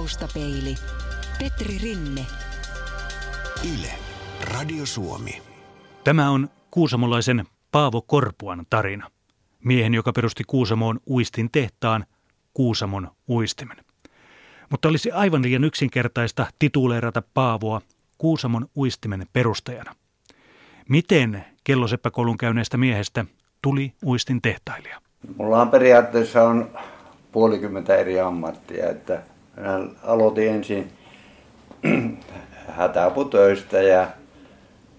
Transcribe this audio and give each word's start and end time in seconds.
Taustapeili. 0.00 0.74
Petri 1.38 1.78
Rinne. 1.82 2.26
Yle. 3.74 3.90
Radio 4.54 4.86
Suomi. 4.86 5.42
Tämä 6.04 6.30
on 6.30 6.50
kuusamolaisen 6.70 7.44
Paavo 7.72 8.02
Korpuan 8.02 8.66
tarina. 8.70 9.10
Miehen, 9.64 9.94
joka 9.94 10.12
perusti 10.12 10.44
Kuusamoon 10.46 11.00
uistin 11.10 11.50
tehtaan 11.52 12.04
Kuusamon 12.54 13.10
uistimen. 13.28 13.76
Mutta 14.70 14.88
olisi 14.88 15.10
aivan 15.10 15.42
liian 15.42 15.64
yksinkertaista 15.64 16.46
tituleerata 16.58 17.22
Paavoa 17.34 17.80
Kuusamon 18.18 18.66
uistimen 18.76 19.26
perustajana. 19.32 19.94
Miten 20.88 21.44
kelloseppäkoulun 21.64 22.38
käyneestä 22.38 22.76
miehestä 22.76 23.24
tuli 23.62 23.92
uistin 24.04 24.42
tehtailija? 24.42 25.00
Mulla 25.36 25.60
on 25.60 25.70
periaatteessa 25.70 26.42
on 26.42 26.70
puolikymmentä 27.32 27.96
eri 27.96 28.20
ammattia, 28.20 28.90
että 28.90 29.22
aloitin 30.02 30.48
ensin 30.48 30.92
hätäaputöistä 32.78 33.82
ja, 33.82 34.06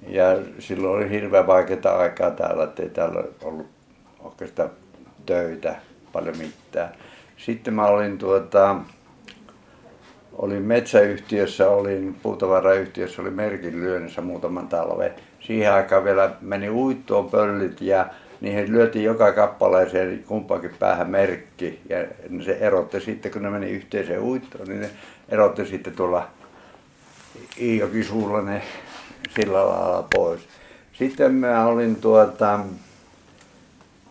ja 0.07 0.25
silloin 0.59 0.95
oli 0.95 1.09
hirveän 1.09 1.47
vaikeaa 1.47 1.97
aikaa 1.97 2.31
täällä, 2.31 2.63
ettei 2.63 2.89
täällä 2.89 3.23
ollut 3.43 3.67
oikeastaan 4.19 4.69
töitä 5.25 5.75
paljon 6.13 6.37
mitään. 6.37 6.89
Sitten 7.37 7.73
mä 7.73 7.85
olin 7.85 8.17
tuota, 8.17 8.75
olin 10.33 10.61
metsäyhtiössä, 10.61 11.69
olin 11.69 12.15
puutavarayhtiössä, 12.23 13.21
oli 13.21 13.29
merkin 13.29 13.81
lyönnissä 13.81 14.21
muutaman 14.21 14.67
talven. 14.67 15.13
Siihen 15.39 15.73
aikaan 15.73 16.03
vielä 16.03 16.31
meni 16.41 16.69
uittoon 16.69 17.29
pöllit 17.29 17.81
ja 17.81 18.05
niihin 18.41 18.71
lyötiin 18.71 19.05
joka 19.05 19.31
kappaleeseen 19.31 20.23
kumpakin 20.27 20.75
päähän 20.79 21.09
merkki. 21.09 21.81
Ja 21.89 21.97
se 22.45 22.51
erotti 22.51 23.01
sitten, 23.01 23.31
kun 23.31 23.41
ne 23.41 23.49
meni 23.49 23.69
yhteiseen 23.69 24.21
uittoon, 24.21 24.67
niin 24.67 24.81
ne 24.81 24.89
erotti 25.29 25.65
sitten 25.65 25.95
tuolla 25.95 26.27
Iijoki 27.59 28.03
ne 28.45 28.61
sillä 29.35 29.67
lailla 29.67 30.07
pois. 30.15 30.41
Sitten 30.93 31.33
mä 31.33 31.65
olin 31.65 31.95
tuota, 31.95 32.59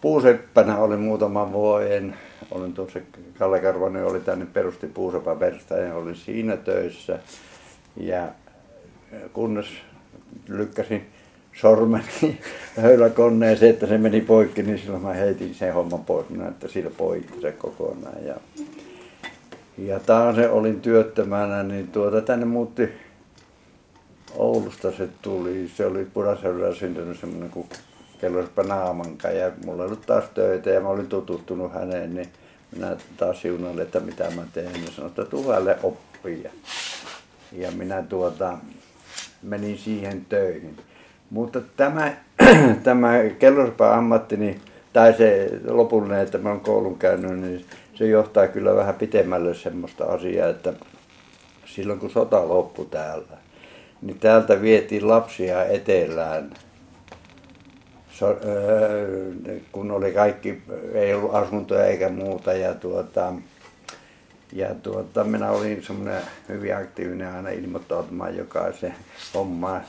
puuseppänä 0.01 0.79
oli 0.79 0.97
muutaman 0.97 1.53
vuoden. 1.53 2.17
Olin 2.51 2.75
tuossa, 2.75 3.01
Kalle 3.39 3.61
Karvanen 3.61 4.05
oli 4.05 4.21
tänne 4.21 4.47
perusti 4.47 4.87
puusepan 4.87 5.41
ja 5.77 5.95
olin 5.95 6.17
siinä 6.17 6.57
töissä. 6.57 7.19
Ja 7.97 8.29
kunnes 9.33 9.67
lykkäsin 10.49 11.07
sormeni 11.53 12.39
höyläkoneeseen, 12.83 13.71
että 13.71 13.87
se 13.87 13.99
meni 13.99 14.21
poikki, 14.21 14.63
niin 14.63 14.79
silloin 14.79 15.03
mä 15.03 15.13
heitin 15.13 15.55
sen 15.55 15.75
homman 15.75 16.05
pois. 16.05 16.29
Minä, 16.29 16.49
että 16.49 16.69
sillä 16.69 16.91
poikki 16.91 17.41
se 17.41 17.53
kokonaan. 17.53 18.25
Ja, 18.25 18.35
ja 19.79 20.01
taas 20.01 20.37
se 20.37 20.51
olin 20.51 20.81
työttömänä, 20.81 21.63
niin 21.63 21.89
tuota 21.89 22.21
tänne 22.21 22.47
muutti 22.47 22.89
Oulusta 24.35 24.93
se 24.93 25.09
tuli. 25.23 25.71
Se 25.77 25.87
oli 25.87 26.05
Pudasjärvellä 26.05 26.75
syntynyt 26.75 27.21
semmoinen 27.21 27.51
kuin 27.51 27.69
Kellospa 28.21 28.63
Naamanka 28.63 29.29
ja 29.29 29.53
mulla 29.65 29.85
oli 29.85 29.97
taas 29.97 30.25
töitä 30.35 30.71
ja 30.71 30.81
mä 30.81 30.89
olin 30.89 31.09
tutustunut 31.09 31.73
häneen, 31.73 32.15
niin 32.15 32.29
minä 32.73 32.97
taas 33.17 33.43
siunalle, 33.43 33.83
että 33.83 34.01
mitä 34.01 34.31
mä 34.31 34.43
teen. 34.53 34.85
Ja 34.85 34.91
sanoin, 34.91 35.11
että 35.11 35.25
tuvalle 35.25 35.79
oppia. 35.83 36.51
Ja 37.53 37.71
minä 37.71 38.03
tuota, 38.03 38.59
menin 39.43 39.79
siihen 39.79 40.25
töihin. 40.25 40.77
Mutta 41.31 41.61
tämä, 41.77 42.13
tämä 42.85 43.13
kellospa 43.39 43.95
ammatti, 43.95 44.37
niin, 44.37 44.61
tai 44.93 45.15
se 45.15 45.51
lopullinen, 45.69 46.21
että 46.21 46.39
mä 46.39 46.49
oon 46.49 46.61
koulun 46.61 46.99
käynyt, 46.99 47.41
niin 47.41 47.65
se 47.95 48.07
johtaa 48.07 48.49
kyllä 48.49 48.77
vähän 48.77 48.95
pitemmälle 48.95 49.55
semmoista 49.55 50.05
asiaa, 50.05 50.49
että 50.49 50.73
silloin 51.67 51.99
kun 52.01 52.11
sota 52.11 52.49
loppui 52.49 52.87
täällä, 52.87 53.39
niin 54.03 54.19
täältä 54.19 54.63
vietiin 54.63 55.09
lapsia 55.09 55.65
etelään. 55.65 56.51
So, 58.11 58.37
öö, 58.45 59.33
kun 59.73 59.91
oli 59.91 60.13
kaikki, 60.13 60.63
ei 60.95 61.15
ollut 61.15 61.35
asuntoja 61.35 61.87
eikä 61.87 62.09
muuta 62.09 62.53
ja 62.53 62.75
tuota, 62.75 63.33
ja 64.53 64.75
tuota, 64.75 65.25
minä 65.25 65.51
olin 65.51 65.83
semmoinen 65.83 66.23
hyvin 66.49 66.77
aktiivinen 66.77 67.33
aina 67.33 67.51
ilmoittautumaan 67.51 68.37
jokaisen 68.37 68.95
hommaan 69.35 69.83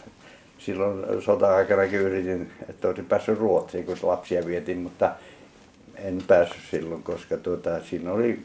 silloin 0.66 1.22
sota-aikanakin 1.22 2.00
yritin, 2.00 2.52
että 2.70 2.88
olisin 2.88 3.06
päässyt 3.06 3.40
Ruotsiin, 3.40 3.86
kun 3.86 3.98
lapsia 4.04 4.46
vietin, 4.46 4.78
mutta 4.78 5.12
en 5.96 6.24
päässyt 6.28 6.62
silloin, 6.72 7.04
koska 7.04 7.38
tuota, 7.38 7.84
siinä 7.84 8.12
oli, 8.12 8.40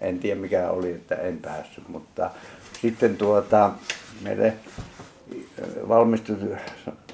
en 0.00 0.18
tiedä 0.18 0.40
mikä 0.40 0.70
oli, 0.70 0.90
että 0.90 1.14
en 1.14 1.38
päässyt, 1.38 1.88
mutta 1.88 2.30
sitten 2.82 3.16
tuota, 3.16 3.70
meille 4.22 4.52
valmistui 5.88 6.36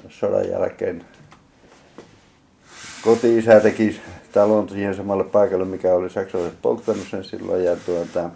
sodan 0.09 0.49
jälkeen 0.49 1.05
koti-isä 3.03 3.59
teki 3.59 4.01
talon 4.31 4.69
siihen 4.69 4.95
samalle 4.95 5.23
paikalle, 5.23 5.65
mikä 5.65 5.93
oli 5.93 6.09
saksalaiset 6.09 6.61
polttanut 6.61 7.07
sen 7.11 7.23
silloin. 7.23 7.63
Ja 7.63 7.75
tuota, 7.75 8.29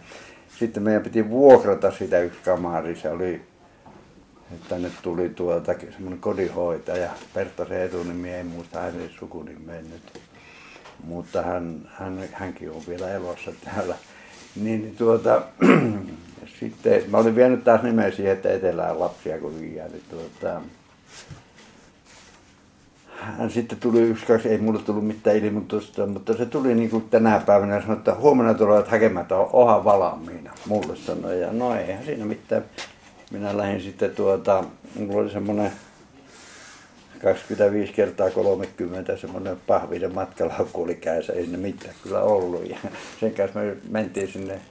sitten 0.60 0.84
meidän 0.84 1.04
piti 1.04 1.30
vuokrata 1.30 1.92
sitä 1.92 2.20
yksi 2.20 2.40
kamari. 2.46 2.96
Se 2.96 3.10
oli 3.10 3.42
tänne 4.70 4.92
tuli 5.02 5.30
tuolta 5.30 5.74
semmoinen 5.92 6.20
kodinhoitaja, 6.20 7.10
Pertta 7.34 7.66
se 7.66 7.84
etunimi, 7.84 8.34
ei 8.34 8.44
muista 8.44 8.80
hänen 8.80 9.10
sukunimen 9.20 9.90
nyt. 9.90 10.22
Mutta 11.04 11.42
hän, 11.42 11.90
hän, 11.94 12.30
hänkin 12.34 12.72
on 12.72 12.82
vielä 12.88 13.10
elossa 13.12 13.52
täällä. 13.66 13.96
Niin 14.56 14.96
tuota, 14.98 15.42
sitten 16.60 17.04
mä 17.08 17.18
olin 17.18 17.36
vienyt 17.36 17.64
taas 17.64 17.84
nimeä 17.84 18.12
siihen, 18.12 18.34
että 18.34 18.52
etelään 18.52 19.00
lapsia 19.00 19.40
kun 19.40 19.60
viiää, 19.60 19.88
niin 19.88 20.04
tuota, 20.10 20.62
hän 23.22 23.52
sitten 23.52 23.78
tuli 23.80 24.02
yksi, 24.02 24.26
kaksi, 24.26 24.50
ei 24.50 24.58
mulle 24.58 24.82
tullut 24.82 25.08
mitään 25.08 25.38
ilmoitusta, 25.38 26.08
mutta 26.08 26.34
se 26.34 26.46
tuli 26.46 26.76
niin 26.76 26.90
kuin 26.90 27.10
tänä 27.10 27.42
päivänä 27.46 27.76
ja 27.76 27.82
sanoi, 27.82 27.98
että 27.98 28.16
huomenna 28.16 28.54
tulevat 28.54 28.88
hakemaan, 28.88 29.22
että 29.22 29.36
oha 29.36 29.84
valmiina. 29.84 30.52
Mulle 30.68 30.96
sanoi, 30.96 31.42
ja 31.42 31.54
no 31.54 31.76
eihän 31.76 32.06
siinä 32.06 32.26
mitään 32.26 32.64
minä 33.32 33.58
lähdin 33.58 33.82
sitten 33.82 34.16
tuota, 34.16 34.64
mulla 34.96 35.22
oli 35.22 35.30
semmoinen 35.30 35.72
25 37.22 37.94
kertaa 37.94 38.30
30 38.30 39.18
semmoinen 39.18 39.58
pahvinen 39.68 40.16
matkalaukku 40.16 40.84
oli 40.84 40.96
kädessä, 40.96 41.34
ei 41.34 41.44
sinne 41.44 41.58
mitään 41.58 41.96
kyllä 42.04 42.22
ollut. 42.22 42.70
Ja 42.70 42.78
sen 43.20 43.34
kanssa 43.34 43.60
me 43.60 43.78
mentiin 43.90 44.28
sinne 44.28 44.62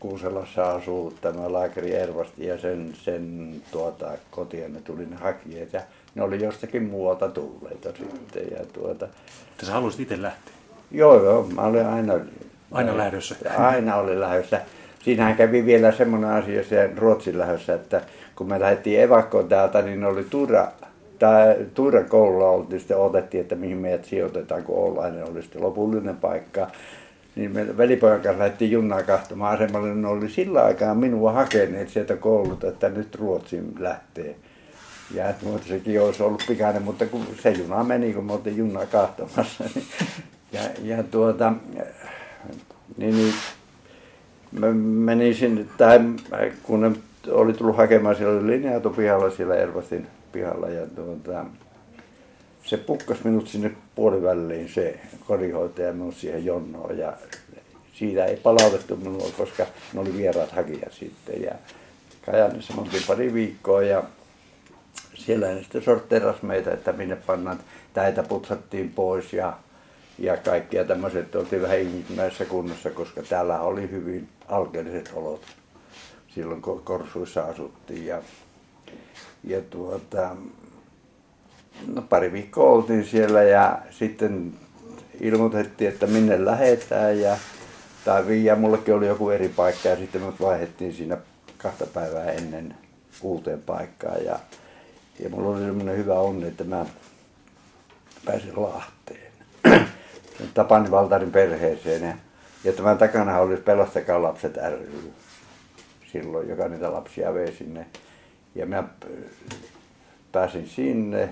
Kuuselossa 0.00 0.70
asuu 0.70 1.14
tämä 1.20 1.52
lääkäri 1.52 1.94
Ervasti 1.94 2.46
ja 2.46 2.58
sen, 2.58 2.92
sen 3.02 3.54
tuota, 3.70 4.10
kotiin 4.30 4.72
ne 4.72 4.80
tuli 4.80 5.06
ne 5.06 5.16
hakijat 5.16 5.72
ja 5.72 5.80
ne 6.14 6.22
oli 6.22 6.44
jostakin 6.44 6.82
muualta 6.82 7.28
tulleita 7.28 7.88
sitten. 7.88 8.42
Ja 8.50 8.66
tuota, 8.72 9.04
Että 9.50 9.66
sä 9.66 9.72
haluaisit 9.72 10.00
itse 10.00 10.22
lähteä? 10.22 10.54
Joo, 10.90 11.24
joo, 11.24 11.42
mä 11.54 11.62
olin 11.62 11.86
aina... 11.86 12.14
Aina 12.72 12.96
lähdössä? 12.96 13.34
Aina 13.58 13.96
oli 13.96 14.20
lähdössä 14.20 14.60
siinähän 15.02 15.36
kävi 15.36 15.66
vielä 15.66 15.92
semmoinen 15.92 16.30
asia 16.30 16.64
sen 16.64 16.98
Ruotsin 16.98 17.38
lähdössä, 17.38 17.74
että 17.74 18.00
kun 18.36 18.48
me 18.48 18.60
lähdettiin 18.60 19.00
evakkoon 19.00 19.48
täältä, 19.48 19.82
niin 19.82 20.04
oli 20.04 20.24
Tura, 20.30 20.68
tämä 21.18 21.54
Turan 21.74 22.04
koululla 22.04 22.50
oltiin 22.50 22.80
sitten 22.80 22.96
otettiin, 22.96 23.40
että 23.40 23.54
mihin 23.54 23.76
meidät 23.76 24.04
sijoitetaan, 24.04 24.62
kun 24.62 24.78
Oulainen 24.78 25.30
oli 25.30 25.42
sitten 25.42 25.62
lopullinen 25.62 26.16
paikka. 26.16 26.66
Niin 27.36 27.52
me 27.52 27.76
velipojan 27.76 28.20
kanssa 28.20 28.38
lähdettiin 28.38 28.70
junnaa 28.70 29.02
kahtomaan 29.02 29.54
asemalle, 29.54 29.94
ne 29.94 30.08
oli 30.08 30.28
sillä 30.28 30.64
aikaa 30.64 30.94
minua 30.94 31.32
hakeneet 31.32 31.88
sieltä 31.88 32.16
koululta, 32.16 32.68
että 32.68 32.88
nyt 32.88 33.14
Ruotsiin 33.14 33.72
lähtee. 33.78 34.36
Ja 35.14 35.28
että 35.28 35.46
muuta 35.46 35.64
sekin 35.68 36.02
olisi 36.02 36.22
ollut 36.22 36.44
pikainen, 36.48 36.82
mutta 36.82 37.06
kun 37.06 37.26
se 37.42 37.50
juna 37.50 37.84
meni, 37.84 38.12
kun 38.12 38.24
me 38.24 38.32
oltiin 38.32 38.56
junnaa 38.56 38.86
kahtomassa. 38.86 39.64
Niin, 39.74 39.86
ja, 40.52 40.60
ja 40.96 41.02
tuota, 41.02 41.52
niin, 42.96 43.16
niin 43.16 43.32
mä 44.52 45.14
sinne, 45.34 45.66
tai 45.76 46.52
kun 46.62 46.80
ne 46.80 46.92
oli 47.28 47.52
tullut 47.52 47.76
hakemaan, 47.76 48.16
siellä 48.16 48.38
oli 48.38 48.46
linja 48.46 48.80
pihalla 48.96 49.30
siellä 49.30 49.54
Ervastin 49.54 50.06
pihalla 50.32 50.68
ja 50.68 50.86
tuota, 50.86 51.44
se 52.64 52.76
pukkas 52.76 53.24
minut 53.24 53.48
sinne 53.48 53.72
puoliväliin 53.94 54.68
se 54.68 55.00
kodinhoitaja 55.26 55.92
minut 55.92 56.14
siihen 56.14 56.44
jonnoon 56.44 56.98
ja 56.98 57.12
siitä 57.94 58.24
ei 58.24 58.36
palautettu 58.36 58.96
minua, 58.96 59.26
koska 59.36 59.66
ne 59.92 60.00
oli 60.00 60.16
vieraat 60.16 60.52
hakijat 60.52 60.92
sitten 60.92 61.42
ja 61.42 61.52
Kajanissa 62.26 62.74
me 62.74 62.82
pari 63.06 63.34
viikkoa 63.34 63.82
ja 63.82 64.02
siellä 65.14 65.48
ne 65.48 65.60
sitten 65.60 65.82
sortteeras 65.82 66.42
meitä, 66.42 66.72
että 66.72 66.92
minne 66.92 67.16
pannaan, 67.16 67.58
täitä 67.94 68.22
putsattiin 68.22 68.90
pois 68.90 69.32
ja 69.32 69.56
ja 70.20 70.36
kaikkia 70.36 70.84
tämmöiset 70.84 71.34
oltiin 71.34 71.62
vähän 71.62 71.78
ihmismäisessä 71.78 72.44
kunnossa, 72.44 72.90
koska 72.90 73.22
täällä 73.22 73.60
oli 73.60 73.90
hyvin 73.90 74.28
alkeelliset 74.48 75.10
olot. 75.14 75.42
Silloin 76.28 76.62
Korsuissa 76.62 77.42
asuttiin 77.42 78.06
ja, 78.06 78.22
ja 79.44 79.60
tuota, 79.60 80.36
no 81.86 82.02
pari 82.02 82.32
viikkoa 82.32 82.70
oltiin 82.70 83.04
siellä 83.04 83.42
ja 83.42 83.78
sitten 83.90 84.52
ilmoitettiin, 85.20 85.90
että 85.90 86.06
minne 86.06 86.44
lähetään 86.44 87.20
ja 87.20 87.36
tai 88.04 88.26
viiä, 88.26 88.56
mullekin 88.56 88.94
oli 88.94 89.06
joku 89.06 89.30
eri 89.30 89.48
paikka 89.48 89.88
ja 89.88 89.96
sitten 89.96 90.22
mut 90.22 90.40
vaihdettiin 90.40 90.92
siinä 90.92 91.16
kahta 91.58 91.86
päivää 91.86 92.30
ennen 92.30 92.74
uuteen 93.22 93.62
paikkaan 93.62 94.24
ja, 94.24 94.38
ja 95.18 95.28
mulla 95.28 95.48
oli 95.48 95.60
semmoinen 95.60 95.96
hyvä 95.96 96.14
onni, 96.14 96.48
että 96.48 96.64
mä 96.64 96.86
pääsin 98.24 98.62
Lahteen. 98.62 98.99
Tapani 100.54 100.90
Valtarin 100.90 101.32
perheeseen 101.32 102.02
ja, 102.02 102.14
ja 102.64 102.72
tämän 102.72 102.98
takana 102.98 103.38
oli 103.38 103.56
Pelastakaa 103.56 104.22
lapset 104.22 104.56
ry 104.56 105.12
silloin, 106.12 106.48
joka 106.48 106.68
niitä 106.68 106.92
lapsia 106.92 107.34
vei 107.34 107.52
sinne. 107.52 107.86
Ja 108.54 108.66
mä 108.66 108.84
pääsin 110.32 110.66
sinne. 110.66 111.28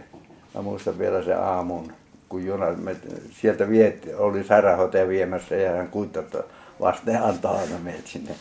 Mä 0.54 0.62
muistan 0.62 0.98
vielä 0.98 1.22
se 1.22 1.34
aamun, 1.34 1.92
kun 2.28 2.46
juna, 2.46 2.70
me 2.70 2.96
sieltä 3.30 3.68
viet, 3.68 4.08
oli 4.16 4.44
sairaanhoitaja 4.44 5.08
viemässä 5.08 5.54
ja 5.54 5.72
hän 5.72 5.88
kuittat 5.88 6.36
vasten 6.80 7.22
antaa 7.22 7.58
aina 7.58 7.78
meidät 7.78 8.06
sinne, 8.06 8.34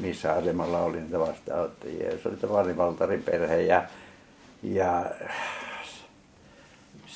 missä 0.00 0.32
asemalla 0.32 0.80
oli 0.80 1.00
niitä 1.00 1.18
vastaanottajia. 1.18 2.18
Se 2.22 2.28
oli 2.28 2.36
Tapani 2.36 2.76
Valtarin 2.76 3.22
perhe 3.22 3.62
ja, 3.62 3.84
ja 4.62 5.04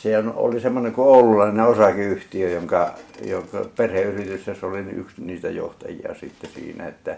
se 0.03 0.19
oli 0.35 0.61
semmoinen 0.61 0.93
kuin 0.93 1.09
oululainen 1.09 1.65
osakeyhtiö, 1.65 2.51
jonka, 2.51 2.95
jonka 3.25 3.65
perheyrityksessä 3.77 4.67
oli 4.67 4.79
yksi 4.79 5.23
niistä 5.23 5.51
johtajia 5.51 6.15
sitten 6.15 6.51
siinä, 6.55 6.89
että 6.89 7.17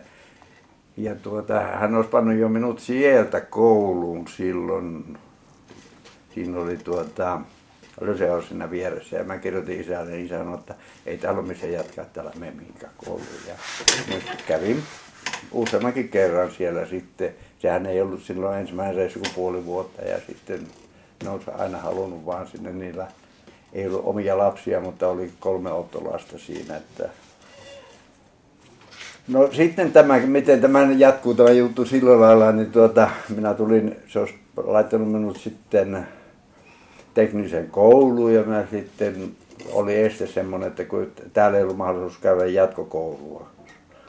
ja 0.96 1.14
tuota, 1.14 1.60
hän 1.60 1.94
olisi 1.94 2.10
pannut 2.10 2.36
jo 2.36 2.48
minut 2.48 2.80
sieltä 2.80 3.40
kouluun 3.40 4.28
silloin. 4.28 5.18
Siinä 6.34 6.58
oli 6.60 6.76
tuota, 6.76 7.40
Löseos 8.00 8.48
siinä 8.48 8.70
vieressä 8.70 9.16
ja 9.16 9.24
mä 9.24 9.38
kirjoitin 9.38 9.80
isälle 9.80 10.10
niin 10.10 10.28
sanoi, 10.28 10.54
että 10.54 10.74
ei 11.06 11.18
täällä 11.18 11.40
ole 11.40 11.48
missä 11.48 11.66
jatkaa, 11.66 12.04
täällä 12.04 12.32
me 12.38 12.50
mihinkään 12.50 12.92
kouluun. 12.96 13.26
Ja 13.48 13.54
kävin 14.46 14.82
useammankin 15.52 16.08
kerran 16.08 16.50
siellä 16.50 16.86
sitten. 16.86 17.34
Sehän 17.58 17.86
ei 17.86 18.00
ollut 18.00 18.22
silloin 18.22 18.58
ensimmäisen 18.58 19.22
puoli 19.34 19.64
vuotta 19.64 20.02
ja 20.02 20.18
sitten 20.26 20.66
ne 21.24 21.30
olisi 21.30 21.50
aina 21.50 21.78
halunnut 21.78 22.26
vaan 22.26 22.46
sinne 22.46 22.72
niillä, 22.72 23.06
ei 23.72 23.86
ollut 23.86 24.02
omia 24.04 24.38
lapsia, 24.38 24.80
mutta 24.80 25.08
oli 25.08 25.30
kolme 25.40 25.72
ottolasta 25.72 26.38
siinä, 26.38 26.76
että 26.76 27.08
No 29.28 29.52
sitten 29.52 29.92
tämä, 29.92 30.18
miten 30.18 30.60
tämä 30.60 30.82
jatkuu 30.96 31.34
tämä 31.34 31.50
juttu 31.50 31.84
sillä 31.84 32.20
lailla, 32.20 32.52
niin 32.52 32.72
tuota, 32.72 33.10
minä 33.36 33.54
tulin, 33.54 33.96
se 34.08 34.18
olisi 34.18 34.34
laittanut 34.56 35.12
minut 35.12 35.36
sitten 35.36 36.06
teknisen 37.14 37.70
kouluun 37.70 38.34
ja 38.34 38.42
mä 38.42 38.66
sitten 38.70 39.36
oli 39.72 39.96
este 39.96 40.26
semmoinen, 40.26 40.68
että 40.68 40.84
kun 40.84 41.12
täällä 41.32 41.58
ei 41.58 41.64
ollut 41.64 41.76
mahdollisuus 41.76 42.18
käydä 42.18 42.46
jatkokoulua. 42.46 43.46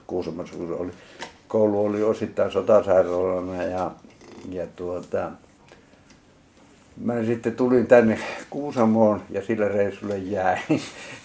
Kuusamassa 0.08 0.56
oli, 0.78 0.92
koulu 1.48 1.86
oli 1.86 2.04
osittain 2.04 2.52
sotasairaalana 2.52 3.64
ja, 3.64 3.92
ja 4.50 4.68
tuota, 4.76 5.32
mä 6.98 7.24
sitten 7.24 7.56
tulin 7.56 7.88
tänne 7.88 8.20
Kuusamoon 8.50 9.22
ja 9.30 9.42
sillä 9.42 9.68
reissulle 9.68 10.18
jäin. 10.18 10.62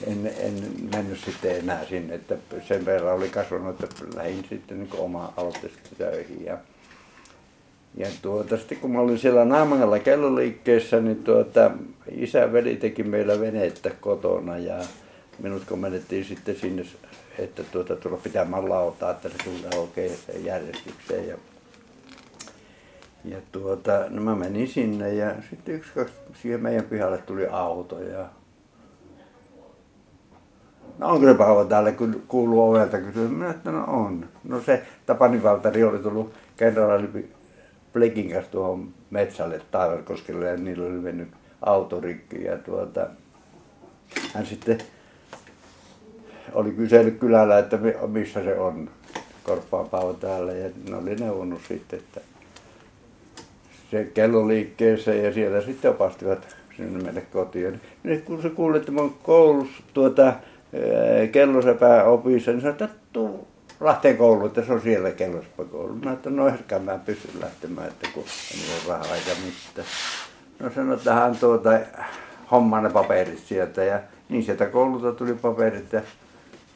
En, 0.06 0.30
en 0.38 0.54
mennyt 0.94 1.18
sitten 1.18 1.56
enää 1.56 1.84
sinne, 1.84 2.14
että 2.14 2.36
sen 2.68 2.84
verran 2.84 3.14
oli 3.14 3.28
kasvanut, 3.28 3.84
että 3.84 4.04
lähdin 4.14 4.44
sitten 4.48 4.78
niin 4.78 4.90
oma 4.98 5.32
aloitteisesti 5.36 5.90
töihin. 5.98 6.44
Ja, 6.44 6.58
ja 7.96 8.06
tuota, 8.22 8.56
sitten 8.56 8.78
kun 8.78 8.90
mä 8.90 9.00
olin 9.00 9.18
siellä 9.18 9.44
Naamangalla 9.44 9.98
kelloliikkeessä, 9.98 11.00
niin 11.00 11.24
tuota, 11.24 11.70
isä 12.10 12.52
veli 12.52 12.76
teki 12.76 13.02
meillä 13.02 13.40
venettä 13.40 13.90
kotona 14.00 14.58
ja 14.58 14.76
minut 15.38 15.64
kun 15.64 15.78
menettiin 15.78 16.24
sitten 16.24 16.56
sinne, 16.56 16.84
että 17.38 17.62
tuota, 17.62 17.96
tulla 17.96 18.16
pitämään 18.16 18.68
lautaa, 18.68 19.10
että 19.10 19.28
se 19.28 19.34
tulee 19.44 19.80
oikein 19.80 20.12
järjestykseen. 20.44 21.28
Ja 21.28 21.36
ja 23.30 23.38
tuota, 23.52 24.04
no 24.08 24.22
mä 24.22 24.34
menin 24.34 24.68
sinne 24.68 25.14
ja 25.14 25.34
sitten 25.50 25.74
yksi, 25.74 25.92
kaksi, 25.94 26.14
siihen 26.42 26.62
meidän 26.62 26.84
pihalle 26.84 27.18
tuli 27.18 27.46
auto 27.46 28.02
ja 28.02 28.28
No 30.98 31.08
onko 31.08 31.26
se 31.26 31.34
Paavo 31.34 31.64
täällä, 31.64 31.92
kun 31.92 32.22
kuuluu 32.28 32.70
ovelta 32.70 32.98
kysyä. 32.98 33.28
Minä 33.28 33.50
että 33.50 33.70
no 33.70 33.84
on. 33.84 34.28
No 34.44 34.60
se 34.60 34.82
Tapani 35.06 35.42
Valtari 35.42 35.84
oli 35.84 35.98
tullut 35.98 36.34
kenraali 36.56 37.30
Plekin 37.92 38.30
kanssa 38.30 38.50
tuohon 38.50 38.94
metsälle 39.10 39.60
Taivarkoskelle 39.70 40.48
ja 40.48 40.56
niillä 40.56 40.86
oli 40.86 41.00
mennyt 41.00 41.28
autorikki 41.62 42.44
ja 42.44 42.58
tuota, 42.58 43.06
hän 44.34 44.46
sitten 44.46 44.78
oli 46.52 46.72
kysellyt 46.72 47.18
kylällä, 47.18 47.58
että 47.58 47.78
missä 48.06 48.42
se 48.44 48.58
on. 48.58 48.90
Korppaan 49.44 50.16
täällä 50.20 50.52
ja 50.52 50.70
ne 50.90 50.96
oli 50.96 51.14
neuvonut 51.14 51.60
sitten, 51.68 51.98
että 51.98 52.20
se 53.90 54.04
kelloliikkeeseen 54.04 55.24
ja 55.24 55.32
siellä 55.32 55.60
sitten 55.60 55.90
opastivat 55.90 56.56
sinne 56.76 57.02
meille 57.02 57.20
kotiin. 57.20 57.80
Nyt 58.02 58.24
kun 58.24 58.42
se 58.42 58.50
kuuli, 58.50 58.76
että 58.76 58.92
mä 58.92 59.00
oon 59.00 59.14
koulussa 59.22 59.82
tuota, 59.94 60.32
kellosepää 61.32 62.04
opissa, 62.04 62.50
niin 62.50 62.60
sanoi, 62.60 62.72
että 62.72 62.88
tuu 63.12 63.48
Lahteen 63.80 64.16
kouluun, 64.16 64.46
että 64.46 64.64
se 64.64 64.72
on 64.72 64.80
siellä 64.80 65.10
kellosepä 65.10 65.64
koulu. 65.64 65.94
Mä 65.94 66.12
että 66.12 66.30
no 66.30 66.48
ehkä 66.48 66.78
mä 66.78 66.98
pystyn 67.06 67.40
lähtemään, 67.40 67.88
että 67.88 68.08
kun 68.14 68.24
ei 68.54 68.60
ole 68.74 68.94
rahaa 68.94 69.14
eikä 69.14 69.30
mitään. 69.44 69.88
No 70.58 70.70
sanoi, 70.74 70.96
että 70.96 71.14
hän 71.14 71.36
tuota, 71.36 71.70
hommaa 72.50 72.80
ne 72.80 72.90
paperit 72.90 73.38
sieltä 73.38 73.84
ja 73.84 74.00
niin 74.28 74.42
sieltä 74.42 74.66
koululta 74.66 75.12
tuli 75.12 75.34
paperit 75.34 75.92
ja 75.92 76.00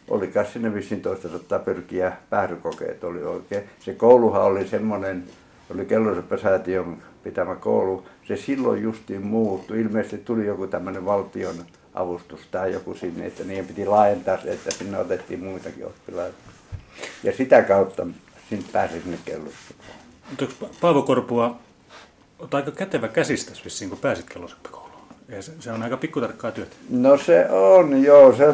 oli 0.08 0.32
sinne 0.52 0.74
vissiin 0.74 1.02
toista 1.02 1.28
sataa 1.28 1.58
pyrkiä 1.58 2.12
päärykokeet 2.30 3.04
oli 3.04 3.22
oikein. 3.22 3.64
Se 3.78 3.92
kouluhan 3.92 4.42
oli 4.42 4.68
semmoinen, 4.68 5.24
oli 5.70 5.86
Kelloseppä-säätiön 5.86 7.02
pitämä 7.22 7.54
koulu. 7.54 8.06
Se 8.28 8.36
silloin 8.36 8.82
justiin 8.82 9.26
muuttui. 9.26 9.80
Ilmeisesti 9.80 10.18
tuli 10.18 10.46
joku 10.46 10.66
tämmöinen 10.66 11.04
valtion 11.04 11.56
avustus 11.94 12.40
tai 12.50 12.72
joku 12.72 12.94
sinne, 12.94 13.26
että 13.26 13.44
niiden 13.44 13.66
piti 13.66 13.86
laajentaa 13.86 14.42
se, 14.42 14.52
että 14.52 14.70
sinne 14.70 14.98
otettiin 14.98 15.44
muitakin 15.44 15.86
oppilaita. 15.86 16.36
Ja 17.22 17.36
sitä 17.36 17.62
kautta 17.62 18.06
sinne 18.50 18.64
pääsi 18.72 19.02
sinne. 19.04 19.74
Mutta 20.30 20.66
Paavo 20.80 21.02
Korpua, 21.02 21.58
aika 22.52 22.70
kätevä 22.70 23.08
vissiin, 23.64 23.90
kun 23.90 23.98
pääsit 23.98 24.30
kelloseppäkouluun. 24.30 24.83
Se, 25.60 25.72
on 25.72 25.82
aika 25.82 25.96
pikkutarkkaa 25.96 26.50
työtä. 26.50 26.76
No 26.90 27.16
se 27.16 27.50
on, 27.50 28.02
joo. 28.02 28.32
Se, 28.36 28.44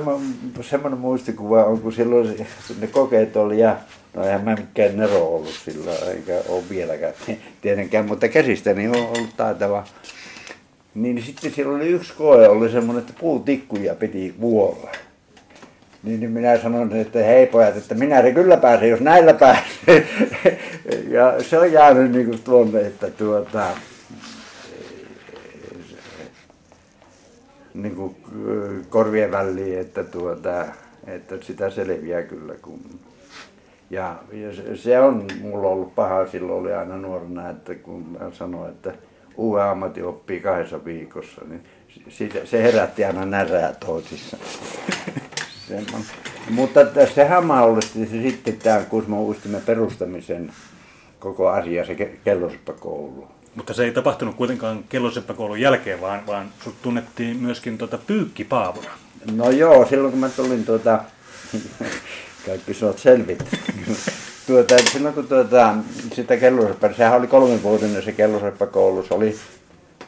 semmoinen 0.62 1.00
muistikuva 1.00 1.64
on, 1.64 1.80
kun 1.80 1.92
silloin 1.92 2.46
ne 2.80 2.86
kokeet 2.86 3.36
oli 3.36 3.58
ja 3.58 3.76
No 4.14 4.24
eihän 4.24 4.44
mä 4.44 4.54
mikään 4.54 4.96
nero 4.96 5.26
ollut 5.26 5.60
sillä, 5.64 5.90
eikä 6.14 6.42
ole 6.48 6.62
vieläkään 6.70 7.14
tietenkään, 7.62 8.06
mutta 8.06 8.28
käsistäni 8.28 8.88
on 8.88 8.96
ollut 8.96 9.36
taitava. 9.36 9.84
Niin 10.94 11.22
sitten 11.22 11.52
siellä 11.52 11.76
oli 11.76 11.88
yksi 11.88 12.12
koe, 12.14 12.48
oli 12.48 12.70
semmoinen, 12.70 13.00
että 13.00 13.20
puutikkuja 13.20 13.94
piti 13.94 14.34
vuolla. 14.40 14.90
Niin, 16.02 16.20
niin 16.20 16.30
minä 16.30 16.58
sanoin, 16.58 16.96
että 16.96 17.18
hei 17.18 17.46
pojat, 17.46 17.76
että 17.76 17.94
minä 17.94 18.22
se 18.22 18.32
kyllä 18.32 18.56
pääsen, 18.56 18.88
jos 18.88 19.00
näillä 19.00 19.34
pääsee. 19.34 20.06
ja 21.16 21.42
se 21.42 21.58
on 21.58 21.72
jäänyt 21.72 22.12
niin 22.12 22.26
kuin 22.26 22.42
tuonne, 22.42 22.80
että 22.80 23.10
tuota, 23.10 23.66
niin 27.82 27.96
kuin 27.96 28.16
korvien 28.88 29.30
väliin, 29.30 29.78
että, 29.78 30.04
tuota, 30.04 30.64
että 31.06 31.36
sitä 31.40 31.70
selviää 31.70 32.22
kyllä 32.22 32.54
kun 32.62 32.80
ja, 33.90 34.16
ja 34.32 34.56
se, 34.56 34.76
se 34.76 35.00
on 35.00 35.26
mulla 35.40 35.68
ollut 35.68 35.94
paha 35.94 36.26
silloin 36.26 36.60
oli 36.60 36.72
aina 36.72 36.96
nuorena, 36.96 37.50
että 37.50 37.74
kun 37.74 38.02
mä 38.02 38.30
sanoin, 38.32 38.70
että 38.70 38.92
uuden 39.36 39.64
ammatti 39.64 40.02
oppii 40.02 40.40
kahdessa 40.40 40.84
viikossa, 40.84 41.42
niin 41.48 41.62
siitä, 42.08 42.46
se 42.46 42.62
herätti 42.62 43.04
aina 43.04 43.24
närää 43.24 43.74
toisissa. 43.86 44.36
Mutta 46.50 46.80
se 47.14 47.24
hämäollisti 47.24 48.06
se 48.06 48.22
sitten 48.22 48.56
tämä 48.56 48.80
Kusmo 48.80 49.22
Uistimen 49.22 49.62
perustamisen 49.66 50.52
koko 51.18 51.48
asia, 51.48 51.86
se 51.86 51.94
kelloseppäkoulu. 52.24 53.28
Mutta 53.54 53.74
se 53.74 53.84
ei 53.84 53.92
tapahtunut 53.92 54.36
kuitenkaan 54.36 54.84
kelloseppäkoulun 54.88 55.60
jälkeen, 55.60 56.00
vaan, 56.00 56.26
vaan 56.26 56.48
sut 56.64 56.82
tunnettiin 56.82 57.36
myöskin 57.36 57.78
tuota 57.78 57.98
pyykkipaavona. 57.98 58.90
No 59.32 59.50
joo, 59.50 59.86
silloin 59.86 60.10
kun 60.10 60.20
mä 60.20 60.28
tulin 60.28 60.64
tuota, 60.64 61.00
kaikki 62.46 62.74
sä 62.74 62.86
oot 62.86 62.98
selvit. 62.98 63.44
tuota, 64.46 64.74
silloin 64.92 65.14
kun 65.14 65.28
tuota, 65.28 65.74
sitä 66.12 66.36
kelloseppä, 66.36 66.92
sehän 66.92 67.18
oli 67.18 67.26
kolmenvuotinen 67.26 68.02
se 68.02 68.12
kelloseppäkoulu, 68.12 69.02
se 69.02 69.14
oli, 69.14 69.38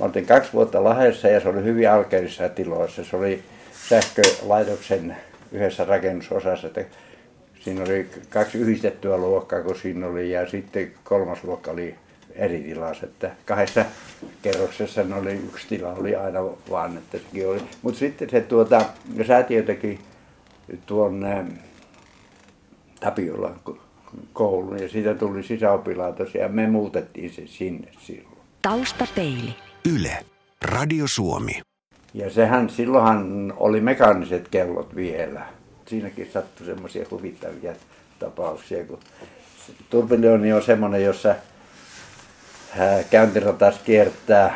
mä 0.01 0.07
oltiin 0.07 0.27
kaksi 0.27 0.53
vuotta 0.53 0.85
Lahdessa 0.85 1.29
ja 1.29 1.41
se 1.41 1.49
oli 1.49 1.63
hyvin 1.63 1.91
alkeellisissa 1.91 2.49
tiloissa. 2.49 3.05
Se 3.05 3.17
oli 3.17 3.43
sähkölaitoksen 3.89 5.17
yhdessä 5.53 5.85
rakennusosassa, 5.85 6.67
että 6.67 6.85
siinä 7.61 7.83
oli 7.83 8.11
kaksi 8.31 8.59
yhdistettyä 8.59 9.17
luokkaa, 9.17 9.63
kun 9.63 9.77
siinä 9.77 10.07
oli, 10.07 10.31
ja 10.31 10.51
sitten 10.51 10.93
kolmas 11.05 11.45
luokka 11.45 11.71
oli 11.71 11.95
eri 12.35 12.61
tilassa, 12.61 13.07
että 13.07 13.31
kahdessa 13.47 13.85
kerroksessa 14.43 15.01
oli 15.15 15.33
yksi 15.33 15.69
tila 15.69 15.93
oli 15.93 16.17
aina 16.17 16.41
vaan, 16.71 16.97
että 16.99 17.19
sekin 17.19 17.49
oli. 17.49 17.63
Mutta 17.83 17.99
sitten 17.99 18.31
se 18.31 18.41
tuota, 18.41 18.85
säätiö 19.27 19.63
teki 19.63 20.01
tuonne 20.87 21.45
Tapiolan 23.01 23.61
koulun 24.33 24.79
ja 24.83 24.89
siitä 24.89 25.15
tuli 25.15 25.43
sisäopilaitos 25.43 26.35
ja 26.35 26.49
me 26.49 26.67
muutettiin 26.67 27.31
se 27.31 27.43
sinne 27.47 27.89
silloin. 27.99 28.39
Taustapeili. 28.63 29.55
Yle, 29.95 30.17
Radio 30.63 31.05
Suomi. 31.07 31.61
Ja 32.15 32.31
sehän, 32.31 32.71
silloinhan 32.71 33.55
oli 33.57 33.81
mekaaniset 33.81 34.49
kellot 34.49 34.97
vielä. 34.97 35.47
Siinäkin 35.87 36.31
sattui 36.33 36.67
semmoisia 36.67 37.07
huvittavia 37.11 37.73
tapauksia, 38.19 38.85
kun 38.85 38.99
turbilioni 39.91 40.53
on 40.53 40.63
semmoinen, 40.63 41.05
jossa 41.05 41.35
käyntiratas 43.11 43.79
kiertää 43.79 44.55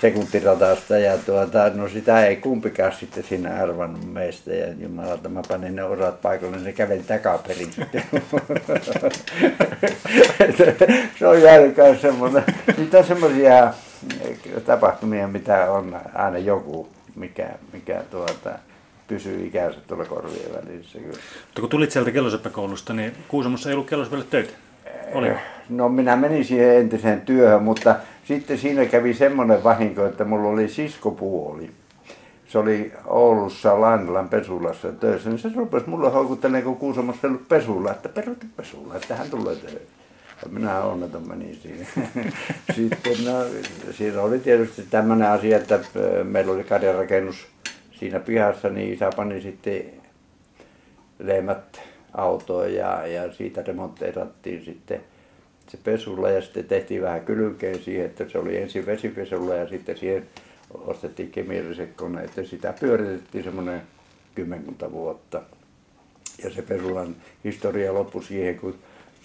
sekuntiratasta 0.00 0.98
ja 0.98 1.18
tuota, 1.18 1.70
no 1.74 1.88
sitä 1.88 2.26
ei 2.26 2.36
kumpikaan 2.36 2.92
sitten 2.92 3.24
siinä 3.24 3.62
arvannut 3.62 4.12
meistä 4.12 4.54
ja 4.54 4.72
jumalalta 4.78 5.28
mä 5.28 5.42
panin 5.48 5.76
ne 5.76 5.84
osat 5.84 6.22
paikalle, 6.22 6.56
ne 6.56 6.72
käveli 6.72 7.02
takaperin 7.02 7.72
sitten. 7.72 8.02
se 11.18 11.26
on 11.26 11.42
jäänyt 11.42 11.76
myös 11.76 12.02
semmoinen, 12.02 12.44
niitä 12.76 13.02
semmoisia 13.02 13.74
tapahtumia, 14.66 15.28
mitä 15.28 15.70
on 15.70 16.00
aina 16.14 16.38
joku, 16.38 16.88
mikä, 17.16 17.48
mikä 17.72 18.02
tuota, 18.10 18.58
pysyy 19.08 19.46
ikänsä 19.46 19.80
tuolla 19.80 20.04
korvien 20.04 20.52
välissä. 20.52 20.98
Mutta 20.98 21.60
kun 21.60 21.70
tulit 21.70 21.90
sieltä 21.90 22.10
kelloseppäkoulusta, 22.10 22.92
niin 22.92 23.12
Kuusamossa 23.28 23.68
ei 23.68 23.74
ollut 23.74 23.90
kellosepälle 23.90 24.24
töitä? 24.30 24.52
Oli. 25.12 25.32
No 25.68 25.88
minä 25.88 26.16
menin 26.16 26.44
siihen 26.44 26.76
entiseen 26.76 27.20
työhön, 27.20 27.62
mutta 27.62 27.96
sitten 28.24 28.58
siinä 28.58 28.84
kävi 28.84 29.14
semmoinen 29.14 29.64
vahinko, 29.64 30.06
että 30.06 30.24
mulla 30.24 30.48
oli 30.48 30.68
siskopuoli. 30.68 31.70
Se 32.48 32.58
oli 32.58 32.92
Oulussa 33.06 33.80
Lainilan 33.80 34.28
pesulassa 34.28 34.92
töissä, 34.92 35.30
niin 35.30 35.38
se 35.38 35.50
rupesi 35.56 35.90
mulle 35.90 36.10
houkuttelemaan, 36.10 36.64
kun 36.64 36.76
Kuusamossa 36.76 37.28
ollut 37.28 37.48
pesulla, 37.48 37.90
että 37.90 38.08
peruutin 38.08 38.50
pesulla, 38.56 38.96
että 38.96 39.16
hän 39.16 39.30
tulee 39.30 39.56
töihin. 39.56 39.80
Ja 40.42 40.48
minä 40.48 40.80
onneton 40.80 41.28
menin 41.28 41.56
siinä. 41.62 41.86
Sitten 42.76 43.24
no, 43.24 43.32
siinä 43.90 44.22
oli 44.22 44.38
tietysti 44.38 44.82
tämmöinen 44.90 45.28
asia, 45.28 45.56
että 45.56 45.80
meillä 46.24 46.52
oli 46.52 46.64
karjarakennus 46.64 47.46
siinä 47.98 48.20
pihassa, 48.20 48.68
niin 48.68 48.92
isä 48.92 49.10
pani 49.16 49.40
sitten 49.40 49.82
leimät 51.18 51.80
autoon 52.14 52.74
ja, 52.74 53.06
ja 53.06 53.32
siitä 53.32 53.62
remontteerattiin 53.62 54.64
sitten 54.64 55.00
se 55.68 55.78
pesulla 55.84 56.30
ja 56.30 56.42
sitten 56.42 56.64
tehtiin 56.64 57.02
vähän 57.02 57.24
kylkeen 57.24 57.82
siihen, 57.82 58.06
että 58.06 58.28
se 58.28 58.38
oli 58.38 58.56
ensin 58.56 58.86
vesipesulla 58.86 59.54
ja 59.54 59.68
sitten 59.68 59.96
siihen 59.96 60.26
ostettiin 60.74 61.30
kemialliset 61.30 61.90
koneet 61.96 62.36
ja 62.36 62.46
sitä 62.46 62.74
pyöritettiin 62.80 63.44
semmoinen 63.44 63.82
kymmenkunta 64.34 64.92
vuotta. 64.92 65.42
Ja 66.44 66.50
se 66.50 66.62
pesulan 66.62 67.16
historia 67.44 67.94
loppui 67.94 68.24
siihen, 68.24 68.58
kun 68.58 68.74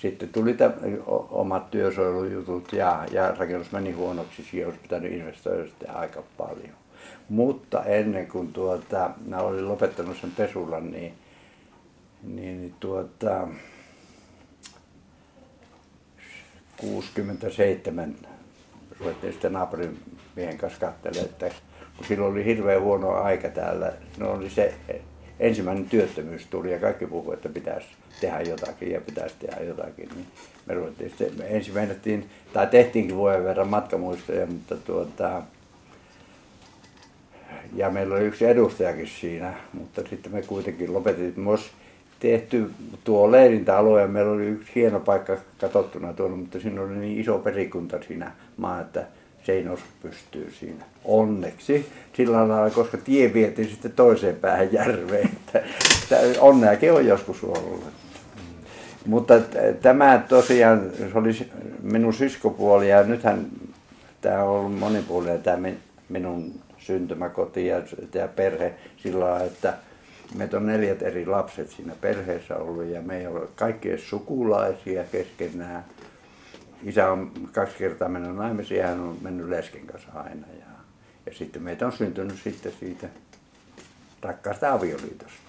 sitten 0.01 0.29
tuli 0.29 0.53
tämän, 0.53 0.79
omat 1.29 1.71
työsuojelujutut 1.71 2.73
ja, 2.73 3.05
ja 3.11 3.35
rakennus 3.37 3.71
meni 3.71 3.91
huonoksi, 3.91 4.43
siihen 4.43 4.67
olisi 4.67 4.81
pitänyt 4.81 5.11
investoida 5.11 5.65
sitten 5.65 5.95
aika 5.95 6.23
paljon. 6.37 6.75
Mutta 7.29 7.83
ennen 7.83 8.27
kuin 8.27 8.53
tuota, 8.53 9.09
mä 9.25 9.37
olin 9.37 9.67
lopettanut 9.67 10.17
sen 10.17 10.31
pesulan, 10.31 10.91
niin, 10.91 11.13
niin, 12.25 12.61
niin 12.61 12.75
tuota, 12.79 13.47
67 16.77 18.15
ruvettiin 18.99 19.33
sitten 19.33 19.53
naapurin 19.53 19.99
miehen 20.35 20.57
kanssa 20.57 20.79
katselemaan, 20.79 21.25
että 21.25 21.51
kun 21.97 22.05
silloin 22.07 22.31
oli 22.31 22.45
hirveän 22.45 22.81
huono 22.81 23.09
aika 23.09 23.49
täällä, 23.49 23.93
no 24.17 24.31
oli 24.31 24.49
se 24.49 24.73
ensimmäinen 25.39 25.89
työttömyys 25.89 26.45
tuli 26.45 26.71
ja 26.71 26.79
kaikki 26.79 27.07
puhuivat, 27.07 27.33
että 27.33 27.49
pitäisi 27.49 27.87
tehdä 28.21 28.41
jotakin 28.41 28.91
ja 28.91 29.01
pitäisi 29.01 29.35
tehdä 29.39 29.63
jotakin. 29.63 30.09
Niin 30.15 30.27
me 30.65 30.73
ruvettiin 30.73 31.09
sitten, 31.09 31.37
me 31.37 31.45
ensin 31.47 31.73
mennettiin, 31.73 32.29
tai 32.53 32.67
tehtiinkin 32.67 33.15
vuoden 33.15 33.43
verran 33.43 33.67
matkamuistoja, 33.67 34.45
mutta 34.45 34.75
tuota, 34.75 35.41
ja 37.73 37.89
meillä 37.89 38.15
oli 38.15 38.23
yksi 38.23 38.45
edustajakin 38.45 39.07
siinä, 39.07 39.53
mutta 39.73 40.01
sitten 40.09 40.31
me 40.31 40.41
kuitenkin 40.41 40.93
lopetettiin. 40.93 41.43
Tehty 42.19 42.71
tuo 43.03 43.31
leirintäalue 43.31 44.01
ja 44.01 44.07
meillä 44.07 44.31
oli 44.31 44.45
yksi 44.45 44.71
hieno 44.75 44.99
paikka 44.99 45.37
katsottuna 45.61 46.13
tuolla, 46.13 46.35
mutta 46.35 46.59
siinä 46.59 46.81
oli 46.81 46.95
niin 46.95 47.19
iso 47.19 47.37
perikunta 47.37 47.97
siinä 48.07 48.31
maa, 48.57 48.81
että 48.81 49.05
se 49.43 49.51
ei 49.51 49.63
nousu 49.63 49.83
pystyy 50.01 50.53
siinä. 50.59 50.85
Onneksi 51.05 51.89
sillä 52.13 52.47
lailla, 52.47 52.69
koska 52.69 52.97
tie 52.97 53.33
vietiin 53.33 53.69
sitten 53.69 53.91
toiseen 53.91 54.35
päähän 54.35 54.73
järveen. 54.73 55.25
Että, 55.25 55.59
että 56.03 56.41
onneakin 56.41 56.93
on 56.93 57.05
joskus 57.05 57.43
ollut. 57.43 57.83
Mutta 59.05 59.33
tämä 59.81 60.23
tosiaan, 60.29 60.91
se 60.97 61.17
oli 61.17 61.49
minun 61.81 62.13
siskopuoli 62.13 62.89
ja 62.89 63.03
nythän 63.03 63.45
tämä 64.21 64.43
on 64.43 64.49
ollut 64.49 64.79
monipuolinen 64.79 65.41
tämä 65.41 65.69
minun 66.09 66.53
syntymäkoti 66.77 67.67
ja, 67.67 67.81
ja 68.13 68.27
perhe 68.27 68.73
sillä 68.97 69.25
lailla, 69.25 69.45
että 69.45 69.73
meitä 70.35 70.57
on 70.57 70.65
neljät 70.65 71.01
eri 71.01 71.25
lapset 71.25 71.69
siinä 71.69 71.93
perheessä 72.01 72.55
ollut 72.55 72.85
ja 72.85 73.01
me 73.01 73.17
ei 73.17 73.27
ole 73.27 73.47
kaikki 73.55 73.97
sukulaisia 73.97 75.03
keskenään 75.03 75.85
isä 76.85 77.11
on 77.11 77.31
kaksi 77.51 77.77
kertaa 77.77 78.09
mennyt 78.09 78.35
naimisiin 78.35 78.79
ja 78.79 78.87
hän 78.87 78.99
on 78.99 79.17
mennyt 79.21 79.49
lesken 79.49 79.87
kanssa 79.87 80.09
aina. 80.13 80.47
Ja, 80.59 80.65
ja 81.25 81.33
sitten 81.33 81.61
meitä 81.61 81.85
on 81.85 81.91
syntynyt 81.91 82.39
sitten 82.43 82.73
siitä 82.79 83.07
rakkaasta 84.21 84.73
avioliitosta. 84.73 85.45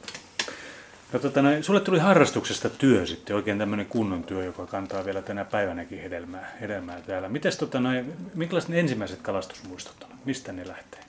No, 1.12 1.18
tota, 1.18 1.42
no, 1.42 1.62
sulle 1.62 1.80
tuli 1.80 1.99
harrastuksesta 1.99 2.71
työ 2.71 3.06
sitten, 3.06 3.37
oikein 3.37 3.59
tämmöinen 3.59 3.87
kunnon 3.87 4.25
työ, 4.25 4.45
joka 4.45 4.66
kantaa 4.66 5.04
vielä 5.04 5.23
tänä 5.23 5.45
päivänäkin 5.45 6.02
hedelmää, 6.02 6.52
hedelmää 6.61 7.00
täällä. 7.00 7.28
Mites, 7.28 7.56
tota, 7.56 7.80
no, 7.80 7.88
minkälaiset 8.35 8.71
ne 8.71 8.80
ensimmäiset 8.80 9.23
kalastusmuistot 9.23 10.02
on? 10.02 10.18
Mistä 10.25 10.52
ne 10.52 10.68
lähtee? 10.68 11.06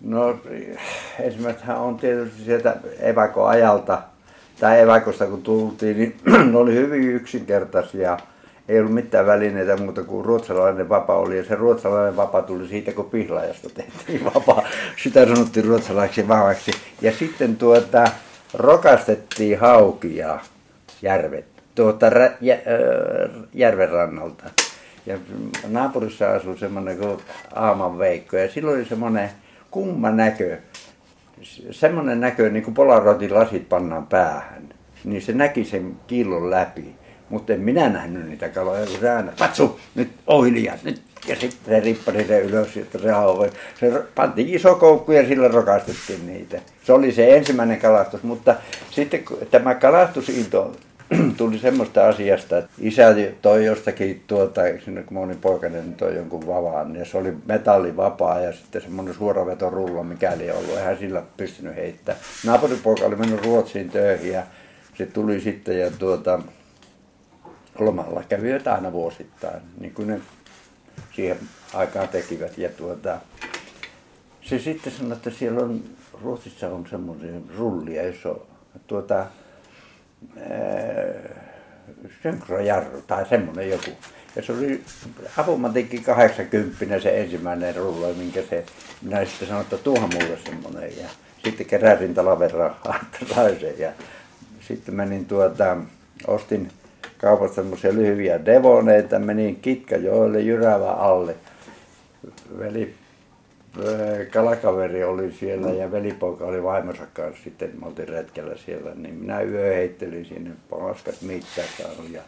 No 0.00 0.40
ensimmäisenhän 1.18 1.78
on 1.78 1.96
tietysti 1.96 2.44
sieltä 2.44 2.76
evakoajalta, 3.00 4.02
tai 4.60 4.80
evakosta 4.80 5.26
kun 5.26 5.42
tultiin, 5.42 5.98
niin 5.98 6.16
ne 6.52 6.58
oli 6.58 6.74
hyvin 6.74 7.02
yksinkertaisia 7.02 8.18
ei 8.70 8.80
ollut 8.80 8.94
mitään 8.94 9.26
välineitä 9.26 9.76
muuta 9.76 10.02
kuin 10.02 10.24
ruotsalainen 10.24 10.88
vapa 10.88 11.14
oli. 11.14 11.36
Ja 11.36 11.44
se 11.44 11.54
ruotsalainen 11.54 12.16
vapa 12.16 12.42
tuli 12.42 12.68
siitä, 12.68 12.92
kun 12.92 13.10
pihlajasta 13.10 13.68
tehtiin 13.74 14.24
vapa. 14.24 14.62
Sitä 15.02 15.26
sanottiin 15.26 15.66
ruotsalaiseksi 15.66 16.28
vavaksi. 16.28 16.70
Ja 17.02 17.12
sitten 17.12 17.56
tuota, 17.56 18.04
rokastettiin 18.54 19.58
haukia 19.58 20.38
järvet, 21.02 21.46
tuota, 21.74 22.06
jä, 22.40 22.58
järven 23.54 23.90
rannalta. 23.90 24.44
Ja 25.06 25.18
naapurissa 25.68 26.30
asui 26.30 26.58
semmoinen 26.58 26.98
kuin 26.98 27.18
Aaman 27.54 27.98
Veikko. 27.98 28.36
Ja 28.36 28.48
silloin 28.48 28.76
oli 28.76 28.84
semmoinen 28.84 29.30
kumma 29.70 30.10
näkö. 30.10 30.58
Semmoinen 31.70 32.20
näkö, 32.20 32.50
niin 32.50 32.64
kuin 32.64 32.74
polaroidin 32.74 33.34
lasit 33.34 33.68
pannaan 33.68 34.06
päähän. 34.06 34.68
Niin 35.04 35.22
se 35.22 35.32
näki 35.32 35.64
sen 35.64 35.96
killon 36.06 36.50
läpi. 36.50 36.94
Mutta 37.28 37.52
en 37.52 37.60
minä 37.60 37.88
nähnyt 37.88 38.28
niitä 38.28 38.48
kaloja, 38.48 38.86
kun 38.86 39.00
se 39.00 39.10
aina, 39.10 39.32
patsu, 39.38 39.80
nyt 39.94 40.10
oilia, 40.26 40.74
nyt. 40.84 41.02
Ja 41.26 41.36
sitten 41.36 41.74
se 41.74 41.80
rippasi 41.80 42.26
se 42.26 42.40
ylös, 42.40 42.76
että 42.76 42.98
se 42.98 43.10
hauvoi. 43.10 43.50
Se 43.80 44.02
pantiin 44.14 44.48
iso 44.48 44.74
koukku 44.74 45.12
ja 45.12 45.26
sillä 45.28 45.48
rokastettiin 45.48 46.26
niitä. 46.26 46.60
Se 46.84 46.92
oli 46.92 47.12
se 47.12 47.36
ensimmäinen 47.36 47.80
kalastus, 47.80 48.22
mutta 48.22 48.54
sitten 48.90 49.24
tämä 49.50 49.74
kalastusinto 49.74 50.72
tuli 51.36 51.58
semmoista 51.58 52.08
asiasta, 52.08 52.58
että 52.58 52.70
isä 52.78 53.14
toi 53.42 53.64
jostakin 53.64 54.24
tuota, 54.26 54.60
sinne 54.84 55.02
kun 55.02 55.14
moni 55.14 55.34
poikainen 55.34 55.94
toi 55.94 56.16
jonkun 56.16 56.46
vavaan, 56.46 56.96
ja 56.96 57.04
se 57.04 57.18
oli 57.18 57.32
metallivapaa 57.46 58.40
ja 58.40 58.52
sitten 58.52 58.82
semmoinen 58.82 59.14
suoravetorullo, 59.14 60.04
mikäli 60.04 60.50
ollut, 60.50 60.76
eihän 60.76 60.98
sillä 60.98 61.22
pystynyt 61.36 61.76
heittämään. 61.76 62.24
Naapuripoika 62.46 63.04
oli 63.04 63.16
mennyt 63.16 63.44
Ruotsiin 63.44 63.90
töihin 63.90 64.32
ja 64.32 64.42
se 64.98 65.06
tuli 65.06 65.40
sitten 65.40 65.78
ja 65.78 65.90
tuota, 65.90 66.40
lomalla 67.78 68.22
kävivät 68.28 68.66
aina 68.66 68.92
vuosittain, 68.92 69.62
niin 69.80 69.94
kuin 69.94 70.08
ne 70.08 70.20
siihen 71.16 71.38
aikaan 71.74 72.08
tekivät. 72.08 72.58
Ja 72.58 72.68
tuota, 72.68 73.18
se 74.42 74.58
sitten 74.58 74.92
sanoi, 74.92 75.12
että 75.12 75.30
siellä 75.30 75.60
on, 75.60 75.82
Ruotsissa 76.22 76.68
on 76.68 76.86
semmoisia 76.90 77.32
rullia, 77.58 78.02
jos 78.02 78.26
on 78.26 78.40
tuota, 78.86 79.26
synkrojarru 82.22 83.02
tai 83.06 83.26
semmoinen 83.28 83.70
joku. 83.70 83.90
Ja 84.36 84.42
se 84.42 84.52
oli 84.52 84.82
apumatikki 85.36 85.98
80 85.98 87.00
se 87.00 87.20
ensimmäinen 87.20 87.76
rullo, 87.76 88.14
minkä 88.14 88.42
se, 88.50 88.64
minä 89.02 89.24
sitten 89.24 89.48
sanoin, 89.48 89.64
että 89.64 89.78
tuohan 89.78 90.10
mulle 90.14 90.38
semmoinen. 90.44 90.98
Ja 90.98 91.08
sitten 91.44 91.66
keräsin 91.66 92.14
talaverran 92.14 92.76
sen 93.60 93.78
ja 93.78 93.92
sitten 94.60 94.94
menin 94.94 95.26
tuota, 95.26 95.76
ostin 96.26 96.70
kaupasta 97.18 97.54
semmoisia 97.54 97.94
lyhyitä 97.94 98.44
devoneita, 98.44 99.18
menin 99.18 99.56
Kitkajoelle 99.56 100.40
Jyrävä 100.40 100.90
alle. 100.90 101.34
Veli 102.58 102.94
kalakaveri 104.32 105.04
oli 105.04 105.32
siellä 105.32 105.70
ja 105.70 105.92
velipoika 105.92 106.44
oli 106.44 106.62
vaimonsa 106.62 107.02
kanssa 107.14 107.44
sitten, 107.44 107.70
me 107.80 107.86
oltiin 107.86 108.08
retkellä 108.08 108.56
siellä, 108.66 108.90
niin 108.94 109.14
minä 109.14 109.40
yö 109.40 109.74
heittelin 109.74 110.24
sinne 110.24 110.50
paskat 110.70 111.22
mitään 111.22 111.68
ja, 112.12 112.20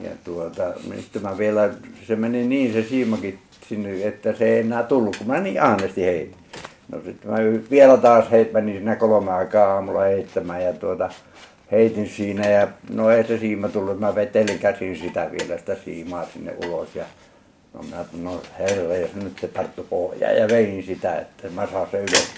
ja 0.00 0.10
tuota, 0.24 0.72
sitten 1.00 1.22
mä 1.22 1.38
vielä, 1.38 1.70
se 2.06 2.16
meni 2.16 2.46
niin 2.46 2.72
se 2.72 2.82
siimakin 2.82 3.38
sinne, 3.68 4.06
että 4.06 4.32
se 4.32 4.44
ei 4.44 4.60
enää 4.60 4.82
tullut, 4.82 5.16
kun 5.16 5.26
mä 5.26 5.40
niin 5.40 5.62
ahnesti 5.62 6.04
heitin. 6.04 6.36
No 6.92 7.00
sitten 7.04 7.30
mä 7.30 7.38
vielä 7.70 7.96
taas 7.96 8.30
heit, 8.30 8.52
menin 8.52 8.74
siinä 8.74 8.96
kolme 8.96 9.32
aikaa 9.32 9.74
aamulla 9.74 10.00
heittämään 10.00 10.62
ja 10.62 10.72
tuota, 10.72 11.10
heitin 11.72 12.08
siinä 12.08 12.50
ja 12.50 12.68
no 12.90 13.10
ei 13.10 13.24
se 13.24 13.38
siima 13.38 13.68
tullut, 13.68 14.00
mä 14.00 14.14
vetelin 14.14 14.58
käsin 14.58 14.96
sitä 14.96 15.30
vielä 15.30 15.58
sitä 15.58 15.76
siimaa 15.84 16.26
sinne 16.26 16.54
ulos 16.66 16.94
ja 16.94 17.04
no 17.74 17.80
mä 17.90 18.04
no 18.22 18.42
herra, 18.58 18.96
jos 18.96 19.14
nyt 19.14 19.38
se 19.40 19.48
tarttu 19.48 19.86
pohjaa 19.90 20.30
ja 20.30 20.48
vein 20.48 20.82
sitä, 20.86 21.18
että 21.18 21.48
mä 21.50 21.66
saan 21.72 21.86
se 21.90 21.98
ylös. 21.98 22.28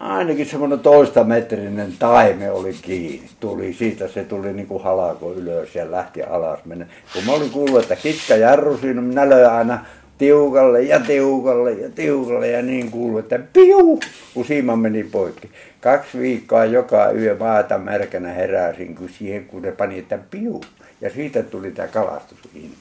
Ainakin 0.00 0.46
semmoinen 0.46 0.80
toista 0.80 1.24
metrinen 1.24 1.92
taime 1.98 2.50
oli 2.50 2.72
kiinni. 2.82 3.28
Tuli 3.40 3.72
siitä, 3.72 4.08
se 4.08 4.24
tuli 4.24 4.52
niin 4.52 4.66
kuin 4.66 4.82
halako 4.82 5.32
ylös 5.32 5.74
ja 5.74 5.90
lähti 5.90 6.22
alas 6.22 6.64
mennä. 6.64 6.86
Kun 7.12 7.24
mä 7.26 7.32
olin 7.32 7.50
kuullut, 7.50 7.82
että 7.82 7.96
kitka 7.96 8.36
jarru 8.36 8.76
siinä, 8.78 9.00
minä 9.00 9.28
löin 9.28 9.50
aina 9.50 9.84
tiukalle 10.18 10.82
ja 10.82 11.00
tiukalle 11.00 11.72
ja 11.72 11.90
tiukalle 11.90 12.48
ja 12.48 12.62
niin 12.62 12.90
kuului, 12.90 13.20
että 13.20 13.38
piu, 13.52 14.00
kun 14.34 14.44
siima 14.44 14.76
meni 14.76 15.04
poikki. 15.04 15.50
Kaksi 15.80 16.18
viikkoa 16.18 16.64
joka 16.64 17.10
yö 17.10 17.36
maata 17.40 17.78
märkänä 17.78 18.28
heräsin, 18.28 18.94
kun 18.94 19.08
siihen 19.08 19.44
kun 19.44 19.62
ne 19.62 19.72
pani, 19.72 19.98
että 19.98 20.18
piu. 20.30 20.60
Ja 21.00 21.10
siitä 21.10 21.42
tuli 21.42 21.70
tämä 21.70 21.88
kalastus 21.88 22.38
kiinni. 22.52 22.76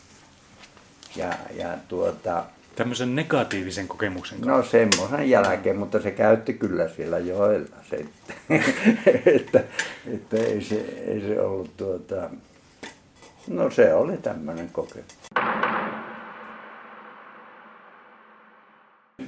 Ja, 1.16 1.34
ja 1.58 1.78
tuota, 1.88 2.44
Tämmöisen 2.76 3.16
negatiivisen 3.16 3.88
kokemuksen 3.88 4.42
kautta. 4.42 4.58
No 4.58 4.64
semmoisen 4.64 5.30
jälkeen, 5.30 5.78
mutta 5.78 6.02
se 6.02 6.12
käytti 6.12 6.54
kyllä 6.54 6.88
siellä 6.88 7.20
joella 7.20 7.76
se, 7.90 8.06
että, 9.36 9.64
että 10.14 10.38
ei, 10.38 10.62
se, 10.62 10.76
ei 11.08 11.22
se 11.22 11.42
ollut 11.42 11.78
tuota, 11.78 12.30
no 13.48 13.70
se 13.70 13.94
oli 13.94 14.18
tämmöinen 14.18 14.70
kokemus. 14.70 15.18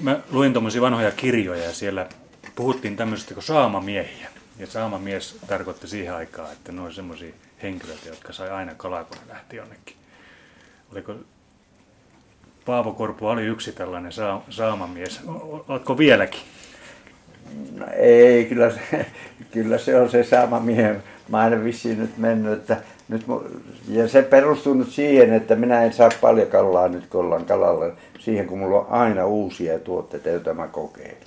Mä 0.02 0.20
luin 0.32 0.54
tuommoisia 0.54 0.82
vanhoja 0.82 1.12
kirjoja 1.12 1.64
ja 1.64 1.74
siellä 1.74 2.08
puhuttiin 2.56 2.96
tämmöisestä 2.96 3.34
kuin 3.34 3.44
saamamiehiä. 3.44 4.30
Ja 4.60 4.68
saamamies 4.68 5.40
tarkoitti 5.48 5.88
siihen 5.88 6.16
aikaan, 6.16 6.52
että 6.52 6.72
ne 6.72 6.82
oli 6.82 6.94
semmoisia 6.94 7.34
henkilöitä, 7.64 8.10
jotka 8.10 8.34
sai 8.34 8.50
aina 8.50 8.76
kalaa, 8.76 9.04
kun 9.04 9.18
ne 9.18 9.34
lähti 9.34 9.56
jonnekin. 9.56 9.96
Oliko 10.92 11.16
Paavo 12.66 12.92
Korpu 12.92 13.28
oli 13.28 13.46
yksi 13.46 13.72
tällainen 13.72 14.12
saa, 14.12 14.44
saamamies. 14.50 15.22
Oletko 15.68 15.98
vieläkin? 15.98 16.42
No 17.78 17.86
ei, 17.96 18.46
kyllä 18.46 18.70
se, 18.70 19.06
kyllä 19.52 19.78
se 19.78 20.00
on 20.00 20.10
se 20.10 20.24
saamamiehen. 20.24 21.04
Mä 21.30 21.48
en 21.48 21.64
vissiin 21.64 22.00
nyt 22.00 22.18
mennyt, 22.18 22.54
että 22.54 22.78
nyt, 23.10 23.26
ja 23.88 24.08
se 24.08 24.22
perustuu 24.22 24.74
nyt 24.74 24.90
siihen, 24.90 25.34
että 25.34 25.56
minä 25.56 25.84
en 25.84 25.94
saa 25.94 26.10
paljon 26.22 26.48
kalaa 26.48 26.88
nyt, 26.88 27.08
kun 27.08 27.22
ollaan 27.22 27.46
kalalla. 27.46 27.86
Siihen, 28.20 28.48
kun 28.48 28.60
mulla 28.60 28.80
on 28.80 28.88
aina 28.90 29.26
uusia 29.26 29.80
tuotteita, 29.80 30.30
joita 30.30 30.54
mä 30.54 30.68
kokeilen. 30.68 31.18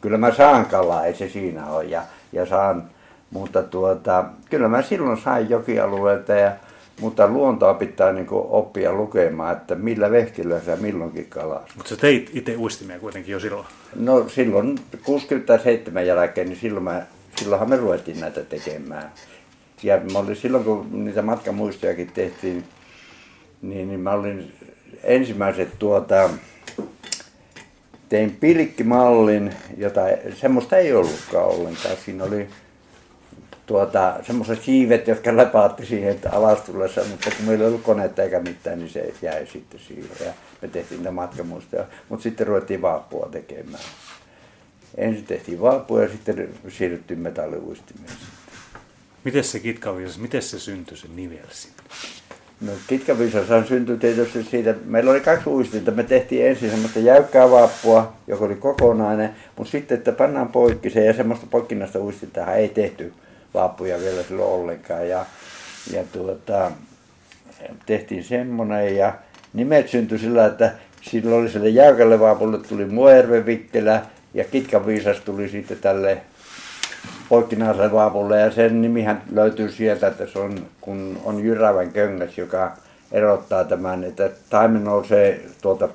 Kyllä 0.00 0.18
mä 0.18 0.34
saan 0.34 0.66
kalaa, 0.66 1.06
ei 1.06 1.14
se 1.14 1.28
siinä 1.28 1.66
ole. 1.66 1.84
Ja, 1.84 2.02
ja 2.32 2.46
saan, 2.46 2.84
mutta 3.30 3.62
tuota, 3.62 4.24
kyllä 4.50 4.68
mä 4.68 4.82
silloin 4.82 5.18
sain 5.18 5.50
jokialueelta, 5.50 6.32
ja, 6.32 6.52
mutta 7.00 7.28
luontoa 7.28 7.74
pitää 7.74 8.12
niin 8.12 8.26
oppia 8.30 8.92
lukemaan, 8.92 9.56
että 9.56 9.74
millä 9.74 10.10
vehkillä 10.10 10.60
sä 10.60 10.76
milloinkin 10.76 11.26
kalaa. 11.26 11.66
Mutta 11.76 11.88
sä 11.88 11.96
teit 11.96 12.30
itse 12.34 12.56
uistimia 12.56 12.98
kuitenkin 12.98 13.32
jo 13.32 13.40
silloin? 13.40 13.66
No 13.96 14.28
silloin 14.28 14.78
67 15.04 16.06
jälkeen, 16.06 16.48
niin 16.48 16.60
silloin 16.60 16.84
mä, 16.84 17.02
silloinhan 17.36 17.70
me 17.70 17.76
ruvettiin 17.76 18.20
näitä 18.20 18.40
tekemään. 18.44 19.12
Ja 19.82 20.00
mä 20.12 20.18
olin 20.18 20.36
silloin, 20.36 20.64
kun 20.64 21.04
niitä 21.04 21.22
matkamuistojakin 21.22 22.10
tehtiin, 22.14 22.64
niin, 23.62 23.88
niin 23.88 24.00
mä 24.00 24.12
olin 24.12 24.52
ensimmäiset 25.02 25.68
tuota, 25.78 26.30
tein 28.08 28.36
pilkkimallin, 28.40 29.54
jota 29.76 30.00
semmoista 30.34 30.76
ei 30.76 30.92
ollutkaan 30.92 31.46
ollenkaan. 31.46 31.96
Siinä 32.04 32.24
oli 32.24 32.48
tuota, 33.70 34.14
semmoiset 34.26 34.62
siivet, 34.62 35.08
jotka 35.08 35.36
lepaatti 35.36 35.86
siihen 35.86 36.18
alastullessa, 36.32 37.00
mutta 37.10 37.30
kun 37.36 37.46
meillä 37.46 37.64
ei 37.64 37.68
ollut 37.68 37.82
koneetta 37.82 38.22
eikä 38.22 38.40
mitään, 38.40 38.78
niin 38.78 38.90
se 38.90 39.14
jäi 39.22 39.46
sitten 39.46 39.80
siihen. 39.80 40.10
Ja 40.26 40.32
me 40.62 40.68
tehtiin 40.68 40.98
niitä 40.98 41.10
matkamuistoja, 41.10 41.84
mutta 42.08 42.22
sitten 42.22 42.46
ruvettiin 42.46 42.82
vaappua 42.82 43.28
tekemään. 43.32 43.84
Ensin 44.96 45.24
tehtiin 45.24 45.60
vaappua 45.60 46.02
ja 46.02 46.08
sitten 46.08 46.48
siirryttiin 46.68 47.18
metalliuistimeen. 47.18 48.12
Miten 49.24 49.44
se 49.44 49.60
kitkaviisas, 49.60 50.18
miten 50.18 50.42
se 50.42 50.58
syntyi 50.58 50.96
se 50.96 51.06
nivel 51.16 51.46
sinne? 51.50 51.76
No 52.60 52.72
kitkaviisashan 52.86 53.66
syntyi 53.66 53.98
tietysti 53.98 54.44
siitä, 54.44 54.74
meillä 54.84 55.10
oli 55.10 55.20
kaksi 55.20 55.50
uistinta, 55.50 55.90
me 55.90 56.02
tehtiin 56.02 56.46
ensin 56.46 56.70
semmoista 56.70 56.98
jäykkää 56.98 57.50
vaappua, 57.50 58.12
joka 58.26 58.44
oli 58.44 58.54
kokonainen, 58.56 59.34
mutta 59.56 59.70
sitten, 59.70 59.98
että 59.98 60.12
pannaan 60.12 60.48
poikki 60.48 60.90
se 60.90 61.04
ja 61.04 61.12
semmoista 61.12 61.46
poikkinnasta 61.50 61.98
uistintahan 61.98 62.56
ei 62.56 62.68
tehty 62.68 63.12
vaappuja 63.54 64.00
vielä 64.00 64.22
silloin 64.22 64.52
ollenkaan. 64.52 65.08
Ja, 65.08 65.26
ja 65.92 66.04
tuota, 66.12 66.70
tehtiin 67.86 68.24
semmoinen 68.24 68.96
ja 68.96 69.12
nimet 69.52 69.88
syntyi 69.88 70.18
sillä, 70.18 70.46
että 70.46 70.72
silloin 71.02 71.42
oli 71.42 71.50
sille 71.50 71.68
jäykälle 71.68 72.20
vaapulle 72.20 72.58
tuli 72.58 72.84
Muerve 72.84 73.46
Vikkelä 73.46 74.02
ja 74.34 74.44
Kitkan 74.44 74.86
viisas 74.86 75.20
tuli 75.20 75.48
sitten 75.48 75.78
tälle 75.78 76.18
poikkinaiselle 77.28 77.92
vaapulle 77.92 78.40
ja 78.40 78.50
sen 78.50 78.82
nimihän 78.82 79.22
löytyy 79.32 79.70
sieltä, 79.70 80.06
että 80.06 80.26
se 80.26 80.38
on, 80.38 80.66
kun 80.80 81.20
on 81.24 81.44
jyrävän 81.44 81.92
köngäs, 81.92 82.38
joka 82.38 82.76
erottaa 83.12 83.64
tämän, 83.64 84.04
että 84.04 84.30
taimen 84.50 84.84
nousee 84.84 85.40
tuolta 85.62 85.88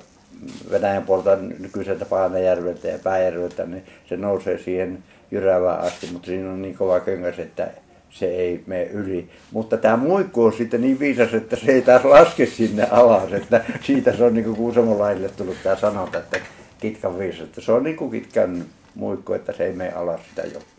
Venäjän 0.70 1.02
puolta 1.02 1.36
nykyiseltä 1.58 2.04
Paanajärveltä 2.04 2.88
ja 2.88 2.98
Pääjärveltä, 2.98 3.66
niin 3.66 3.84
se 4.08 4.16
nousee 4.16 4.58
siihen 4.58 4.98
jyrävään 5.30 5.80
asti, 5.80 6.08
mutta 6.12 6.26
siinä 6.26 6.50
on 6.50 6.62
niin 6.62 6.76
kova 6.76 7.00
köngäs, 7.00 7.38
että 7.38 7.70
se 8.10 8.26
ei 8.26 8.64
mene 8.66 8.84
yli. 8.84 9.30
Mutta 9.50 9.76
tämä 9.76 9.96
muikku 9.96 10.44
on 10.44 10.52
sitten 10.52 10.80
niin 10.80 10.98
viisas, 10.98 11.34
että 11.34 11.56
se 11.56 11.72
ei 11.72 11.82
taas 11.82 12.04
laske 12.04 12.46
sinne 12.46 12.88
alas, 12.90 13.32
että 13.32 13.64
siitä 13.82 14.16
se 14.16 14.24
on 14.24 14.34
niin 14.34 14.44
kuin 14.44 14.56
Kuusamolaisille 14.56 15.28
tullut 15.28 15.56
tämä 15.62 15.76
sanota, 15.76 16.18
että 16.18 16.40
kitkan 16.80 17.18
viisas, 17.18 17.40
että 17.40 17.60
se 17.60 17.72
on 17.72 17.84
niin 17.84 17.96
kuin 17.96 18.10
kitkan 18.10 18.64
muikku, 18.94 19.32
että 19.32 19.52
se 19.52 19.64
ei 19.64 19.72
mene 19.72 19.92
alas 19.92 20.20
sitä 20.28 20.42
jokea. 20.42 20.76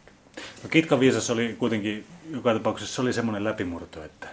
No 0.63 0.69
Kitkan 0.69 0.99
viisas 0.99 1.29
oli 1.29 1.55
kuitenkin, 1.59 2.05
joka 2.31 2.53
tapauksessa 2.53 2.95
se 2.95 3.01
oli 3.01 3.13
semmoinen 3.13 3.43
läpimurto, 3.43 4.03
että... 4.03 4.27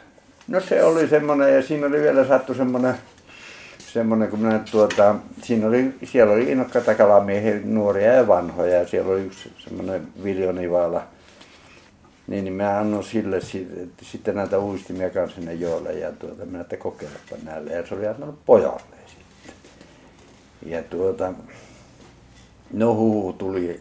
No 0.49 0.61
se 0.61 0.85
oli 0.85 1.09
semmoinen 1.09 1.55
ja 1.55 1.63
siinä 1.63 1.87
oli 1.87 2.01
vielä 2.01 2.27
sattu 2.27 2.55
semmoinen, 2.55 2.95
semmoinen 3.95 4.29
kun 4.29 4.39
minä 4.39 4.61
tuota, 4.71 5.15
siinä 5.43 5.67
oli, 5.67 5.95
siellä 6.05 6.33
oli 6.33 6.51
innokkaita 6.51 6.95
kalamiehiä, 6.95 7.61
nuoria 7.65 8.13
ja 8.13 8.29
vanhoja 8.29 8.79
ja 8.79 8.89
siellä 8.89 9.13
oli 9.13 9.21
yksi 9.21 9.53
semmoinen 9.59 10.09
Viljo 10.25 10.53
Nivala. 10.53 11.07
Niin, 12.27 12.45
niin 12.45 12.55
mä 12.55 12.79
annoin 12.79 13.05
sille 13.05 13.41
sitten 14.03 14.35
näitä 14.35 14.59
uistimia 14.59 15.11
kanssa 15.11 15.37
sinne 15.37 15.55
joille 15.55 15.93
ja 15.93 16.13
tuota, 16.13 16.45
minä 16.45 16.61
että 16.61 16.77
kokeilepa 16.77 17.37
näille 17.43 17.73
ja 17.73 17.87
se 17.87 17.95
oli 17.95 18.07
annanut 18.07 18.45
pojalle 18.47 18.97
sitten. 19.07 19.55
Ja 20.67 20.83
tuota, 20.83 21.33
no 22.73 22.95
huu 22.95 23.33
tuli 23.33 23.81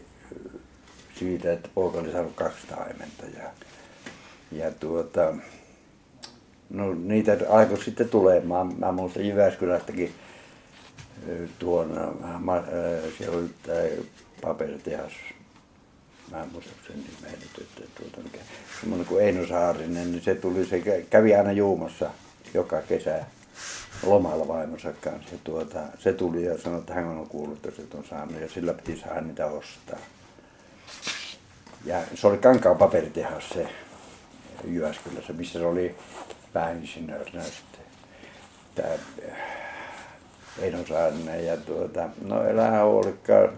siitä, 1.18 1.52
että 1.52 1.68
poika 1.74 1.98
oli 1.98 2.12
saanut 2.12 2.34
kaksi 2.34 2.66
taimenta. 2.66 3.26
Ja, 3.38 3.50
ja 4.52 4.70
tuota, 4.70 5.34
no 6.70 6.94
niitä 6.94 7.36
alkoi 7.48 7.84
sitten 7.84 8.08
tulemaan. 8.08 8.74
Mä 8.78 8.92
muistan 8.92 9.26
Jyväskylästäkin 9.26 10.14
tuon, 11.58 12.18
mä, 12.44 12.62
siellä 13.18 13.38
oli 13.38 13.50
tämä 13.62 13.78
paperitehas, 14.42 15.12
mä 16.30 16.42
en 16.42 16.48
muista 16.52 16.72
sen 16.86 16.96
nimeä 16.96 17.32
nyt, 17.40 17.58
että 17.58 18.00
tuota, 18.00 18.20
mikä, 18.20 18.38
semmoinen 18.80 19.06
kuin 19.06 19.24
Eino 19.24 19.46
Saarinen, 19.46 20.12
niin 20.12 20.22
se 20.22 20.34
tuli, 20.34 20.66
se 20.66 20.82
kävi 21.10 21.34
aina 21.34 21.52
juumassa 21.52 22.10
joka 22.54 22.82
kesä 22.82 23.24
lomalla 24.02 24.48
vaimonsa 24.48 24.92
kanssa. 24.92 25.34
Ja 25.34 25.38
tuota, 25.44 25.80
se 25.98 26.12
tuli 26.12 26.44
ja 26.44 26.58
sanoi, 26.58 26.78
että 26.78 26.94
hän 26.94 27.06
on 27.06 27.28
kuullut, 27.28 27.66
että 27.66 27.82
se 27.82 27.96
on 27.96 28.04
saanut 28.04 28.40
ja 28.40 28.48
sillä 28.48 28.74
piti 28.74 29.00
saada 29.00 29.20
niitä 29.20 29.46
ostaa. 29.46 29.98
Ja 31.84 32.02
se 32.14 32.26
oli 32.26 32.38
Kankaan 32.38 32.78
paperitehas 32.78 33.48
se 33.48 33.68
Jyväskylässä, 34.66 35.32
missä 35.32 35.58
se 35.58 35.66
oli 35.66 35.94
pääinsinöörinä 36.52 37.42
sitten. 37.42 37.80
Tämä 38.74 38.88
Eino 40.58 40.86
Saarinen 40.86 41.46
ja 41.46 41.56
tuota, 41.56 42.08
no 42.28 42.44
elää 42.44 42.84
Oulikka, 42.84 43.52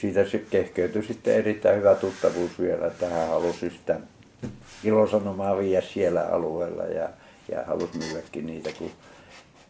siitä 0.00 0.28
se 0.28 0.38
kehkeytyi 0.38 1.02
sitten 1.02 1.34
erittäin 1.34 1.78
hyvä 1.78 1.94
tuttavuus 1.94 2.58
vielä, 2.60 2.86
että 2.86 3.08
hän 3.08 3.28
halusi 3.28 3.70
sitä 3.70 4.00
ilosanomaa 4.84 5.58
viedä 5.58 5.86
siellä 5.86 6.20
alueella 6.20 6.82
ja, 6.82 7.08
ja 7.48 7.64
halusi 7.66 7.98
myydäkin 7.98 8.46
niitä, 8.46 8.70
kun 8.78 8.90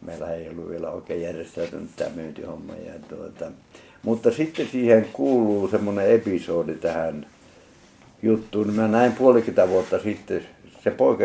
meillä 0.01 0.33
ei 0.33 0.49
ollut 0.49 0.69
vielä 0.69 0.89
oikein 0.89 1.21
järjestäytynyt 1.21 1.89
tämä 1.95 2.09
myyntihomma. 2.15 2.73
Ja 2.75 2.93
tuota, 3.09 3.51
Mutta 4.03 4.31
sitten 4.31 4.67
siihen 4.67 5.09
kuuluu 5.13 5.67
semmoinen 5.67 6.11
episodi 6.11 6.75
tähän 6.75 7.25
juttuun. 8.23 8.73
Mä 8.73 8.87
näin 8.87 9.11
puolikymmentä 9.11 9.69
vuotta 9.69 9.99
sitten, 9.99 10.45
se 10.83 10.91
poika 10.91 11.23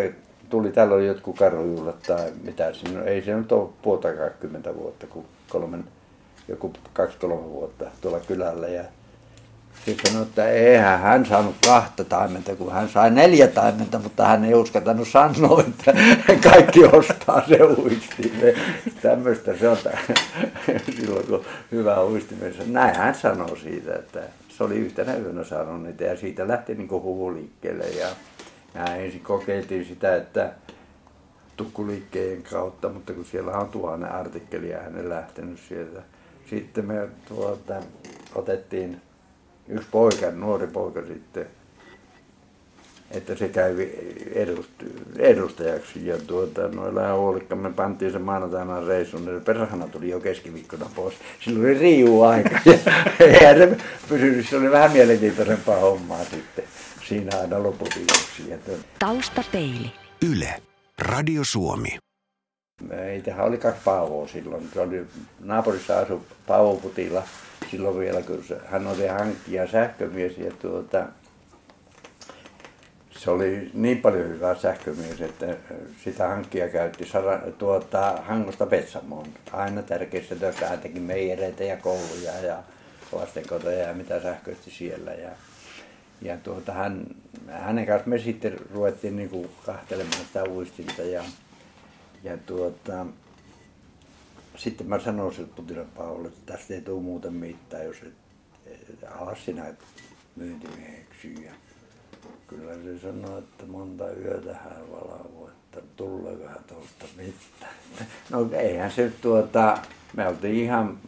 tuli, 0.50 0.70
täällä 0.72 0.94
oli 0.94 1.06
jotkut 1.06 1.38
karhujuhlat 1.38 2.02
tai 2.06 2.32
mitä 2.44 2.72
siinä, 2.72 3.02
ei 3.02 3.22
se 3.22 3.34
nyt 3.34 3.52
ole 3.52 3.68
puolta 3.82 4.12
20 4.12 4.74
vuotta, 4.74 5.06
kun 5.06 5.24
kolmen, 5.48 5.84
joku 6.48 6.72
kaksi-kolme 6.92 7.50
vuotta 7.50 7.84
tuolla 8.00 8.20
kylällä. 8.20 8.68
Ja 8.68 8.84
sitten 9.86 10.12
sanoi, 10.12 10.26
että 10.26 10.48
eihän 10.50 11.00
hän 11.00 11.26
saanut 11.26 11.54
kahta 11.64 12.04
taimenta, 12.04 12.56
kun 12.56 12.72
hän 12.72 12.88
sai 12.88 13.10
neljä 13.10 13.48
taimenta, 13.48 13.98
mutta 13.98 14.24
hän 14.24 14.44
ei 14.44 14.54
uskaltanut 14.54 15.08
sanoa, 15.08 15.64
että 15.68 15.94
kaikki 16.50 16.84
ostaa 16.84 17.42
se 17.48 17.62
uistime. 17.62 18.54
Tämmöistä 19.02 19.56
se 19.56 19.68
on 19.68 19.76
silloin, 20.96 21.26
kun 21.26 21.44
hyvä 21.72 22.04
uistimessa. 22.04 22.62
Näin 22.66 22.96
hän 22.96 23.14
sanoi 23.14 23.58
siitä, 23.58 23.94
että 23.94 24.20
se 24.58 24.64
oli 24.64 24.76
yhtenä 24.76 25.16
yönä 25.16 25.44
saanut 25.44 25.82
niitä 25.82 26.04
ja 26.04 26.16
siitä 26.16 26.48
lähti 26.48 26.74
niin 26.74 26.90
huhu 26.90 27.34
liikkeelle. 27.34 27.84
Ja, 27.84 28.08
ja 28.74 28.94
ensin 28.94 29.20
kokeiltiin 29.20 29.84
sitä, 29.84 30.16
että 30.16 30.52
tukkuliikkeen 31.56 32.42
kautta, 32.42 32.88
mutta 32.88 33.12
kun 33.12 33.24
siellä 33.24 33.52
on 33.52 33.68
tuhannen 33.68 34.12
artikkelia 34.12 34.82
hänen 34.82 35.08
lähtenyt 35.08 35.58
sieltä. 35.68 36.02
Sitten 36.50 36.84
me 36.84 37.08
tuota, 37.28 37.74
otettiin 38.34 39.00
yksi 39.68 39.88
poika, 39.90 40.30
nuori 40.30 40.66
poika 40.66 41.02
sitten, 41.02 41.46
että 43.10 43.34
se 43.34 43.48
kävi 43.48 43.98
edust, 44.34 44.70
edustajaksi. 45.18 46.06
Ja 46.06 46.18
tuota, 46.18 46.68
noilla 46.68 47.14
huolikka 47.14 47.56
me 47.56 47.72
pantiin 47.72 48.12
se 48.12 48.18
maanantaina 48.18 48.86
reissun, 48.86 49.24
niin 49.24 49.44
perhana 49.44 49.88
tuli 49.88 50.10
jo 50.10 50.20
keskiviikkona 50.20 50.90
pois. 50.94 51.14
Silloin 51.40 51.64
oli 51.64 51.78
riiu 51.78 52.22
aika. 52.22 52.60
ja 53.42 53.54
se 53.58 53.76
pysynyt, 54.08 54.48
se 54.48 54.56
oli 54.56 54.70
vähän 54.70 54.92
mielenkiintoisempaa 54.92 55.76
hommaa 55.76 56.24
sitten 56.24 56.64
siinä 57.08 57.38
aina 57.40 57.62
lopuksi. 57.62 58.06
Taustapeili. 58.98 59.92
Yle. 60.30 60.54
Radio 60.98 61.44
Suomi. 61.44 61.98
Meitähän 62.82 63.46
oli 63.46 63.58
kaksi 63.58 63.80
Paavoa 63.84 64.28
silloin. 64.28 64.68
Se 64.74 64.80
oli, 64.80 65.06
naapurissa 65.40 65.98
asui 65.98 66.20
Paavo 66.46 66.76
Putila 66.76 67.22
silloin 67.70 67.98
vielä, 67.98 68.22
kun 68.22 68.44
hän 68.66 68.86
oli 68.86 69.06
hankkija 69.06 69.66
sähkömies 69.66 70.38
ja 70.38 70.52
tuota, 70.62 71.06
se 73.18 73.30
oli 73.30 73.70
niin 73.74 74.02
paljon 74.02 74.28
hyvä 74.28 74.54
sähkömies, 74.54 75.20
että 75.20 75.56
sitä 76.04 76.28
hankkia 76.28 76.68
käytti 76.68 77.06
Sara, 77.06 77.38
tuota, 77.58 78.22
Hangosta 78.26 78.66
Petsamoon. 78.66 79.26
Aina 79.52 79.82
tärkeissä 79.82 80.36
töissä 80.36 80.68
hän 80.68 80.78
teki 80.78 81.00
meijereitä 81.00 81.64
ja 81.64 81.76
kouluja 81.76 82.40
ja 82.42 82.62
lastenkoteja 83.12 83.88
ja 83.88 83.94
mitä 83.94 84.22
sähköisti 84.22 84.70
siellä. 84.70 85.12
Ja, 85.12 85.30
ja 86.22 86.36
tuota, 86.36 86.72
hän, 86.72 87.06
hänen 87.48 87.86
kanssa 87.86 88.08
me 88.08 88.18
sitten 88.18 88.56
ruvettiin 88.74 89.16
niin 89.16 89.30
kuin 89.30 89.50
kahtelemaan 89.66 90.26
sitä 90.26 90.44
uistinta 90.44 91.02
ja, 91.02 91.24
ja 92.22 92.38
tuota, 92.38 93.06
sitten 94.56 94.86
mä 94.86 94.98
sanoin 94.98 95.34
sille 95.34 95.48
Putilan 95.56 95.86
Paavolle, 95.96 96.28
että 96.28 96.52
tästä 96.52 96.74
ei 96.74 96.80
tule 96.80 97.02
muuten 97.02 97.32
mitään, 97.32 97.84
jos 97.84 97.96
et, 98.02 98.90
et 98.90 99.10
alas 99.10 99.44
sinä 99.44 99.74
myyntimieheksi. 100.36 101.44
Ja 101.44 101.52
kyllä 102.48 102.74
se 102.74 102.98
sanoi, 102.98 103.38
että 103.38 103.66
monta 103.66 104.10
yötä 104.10 104.54
hän 104.54 104.92
valvoi, 104.92 105.50
että 105.50 105.80
tuleekohan 105.96 106.64
tuosta 106.66 107.04
mitään. 107.16 107.74
No 108.30 108.48
eihän 108.52 108.90
se 108.90 109.12
tuota, 109.20 109.78
me 110.16 110.28
oltiin 110.28 110.54
ihan 110.54 110.98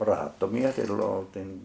rahattomia 0.00 0.72
silloin 0.72 1.10
oltiin. 1.10 1.64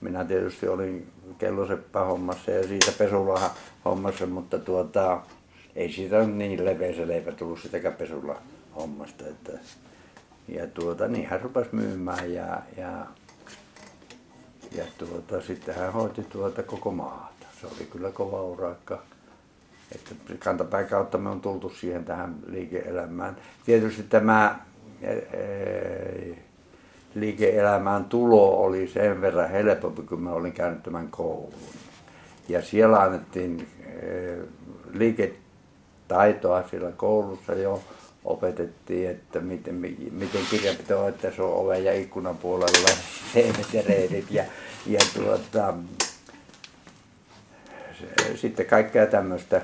Minä 0.00 0.24
tietysti 0.24 0.68
olin 0.68 1.06
kelloseppä 1.38 2.00
hommassa 2.00 2.50
ja 2.50 2.68
siitä 2.68 2.92
pesulaha 2.98 3.50
hommassa, 3.84 4.26
mutta 4.26 4.58
tuota, 4.58 5.20
ei 5.76 5.92
siitä 5.92 6.26
niin 6.26 6.64
leveä 6.64 6.94
se 6.94 7.08
leipä 7.08 7.32
tullut 7.32 7.60
sitäkään 7.60 7.94
pesula 7.94 8.42
hommasta, 8.76 9.24
että 9.26 9.52
ja 10.48 10.66
tuota, 10.66 11.08
niin 11.08 11.26
hän 11.26 11.40
rupesi 11.40 11.70
myymään 11.72 12.32
ja, 12.32 12.62
ja, 12.76 13.06
ja 14.72 14.84
tuota, 14.98 15.40
sitten 15.40 15.74
hän 15.74 15.92
hoiti 15.92 16.22
tuota 16.22 16.62
koko 16.62 16.90
maata. 16.90 17.35
Se 17.60 17.66
oli 17.66 17.86
kyllä 17.90 18.10
kova 18.10 18.42
urakka. 18.42 19.02
Että 19.94 20.14
kantapään 20.38 20.86
kautta 20.86 21.18
me 21.18 21.28
on 21.28 21.40
tultu 21.40 21.68
siihen 21.68 22.04
tähän 22.04 22.34
liike-elämään. 22.46 23.36
Tietysti 23.66 24.02
tämä 24.02 24.58
e, 25.02 25.12
e, 25.12 26.38
liike-elämään 27.14 28.04
tulo 28.04 28.64
oli 28.64 28.88
sen 28.88 29.20
verran 29.20 29.50
helpompi, 29.50 30.02
kun 30.02 30.22
mä 30.22 30.32
olin 30.32 30.52
käynyt 30.52 30.82
tämän 30.82 31.08
koulun. 31.08 31.54
Ja 32.48 32.62
siellä 32.62 33.00
annettiin 33.00 33.68
e, 33.86 34.36
liiketaitoa 34.92 36.68
siellä 36.68 36.92
koulussa 36.92 37.52
jo 37.52 37.82
opetettiin, 38.24 39.10
että 39.10 39.40
miten, 39.40 39.74
miten 40.10 40.40
kirjanpito 40.50 41.08
että 41.08 41.30
se 41.30 41.42
on 41.42 41.54
oven 41.54 41.84
ja 41.84 41.92
ikkunan 41.92 42.36
puolella 42.36 42.88
seinät 43.32 43.74
ja 43.74 43.82
ja, 44.30 44.44
ja 44.86 45.00
tuota, 45.14 45.74
sitten 48.34 48.66
kaikkea 48.66 49.06
tämmöistä 49.06 49.62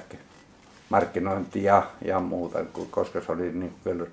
markkinointia 0.88 1.83
ja 2.05 2.21
muuta, 2.21 2.59
koska 2.90 3.21
se 3.21 3.33
oli 3.33 3.53
niin 3.53 3.75
kuin 3.85 4.07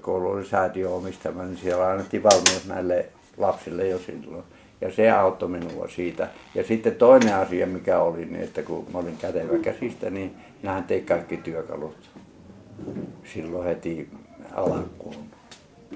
koulu 0.00 0.28
oli 0.28 0.44
säätiö 0.44 0.90
omistama, 0.90 1.42
niin 1.42 1.56
siellä 1.56 1.90
annettiin 1.90 2.22
valmius 2.22 2.66
näille 2.66 3.08
lapsille 3.36 3.88
jo 3.88 3.98
silloin. 3.98 4.44
Ja 4.80 4.92
se 4.92 5.10
auttoi 5.10 5.48
minua 5.48 5.88
siitä. 5.88 6.28
Ja 6.54 6.64
sitten 6.64 6.94
toinen 6.94 7.34
asia, 7.34 7.66
mikä 7.66 8.00
oli, 8.00 8.24
niin 8.24 8.44
että 8.44 8.62
kun 8.62 8.86
mä 8.92 8.98
olin 8.98 9.16
kätevä 9.16 9.58
käsistä, 9.58 10.10
niin 10.10 10.36
nähän 10.62 10.84
tein 10.84 11.06
kaikki 11.06 11.36
työkalut 11.36 12.10
silloin 13.24 13.66
heti 13.66 14.10
alkuun. 14.54 15.24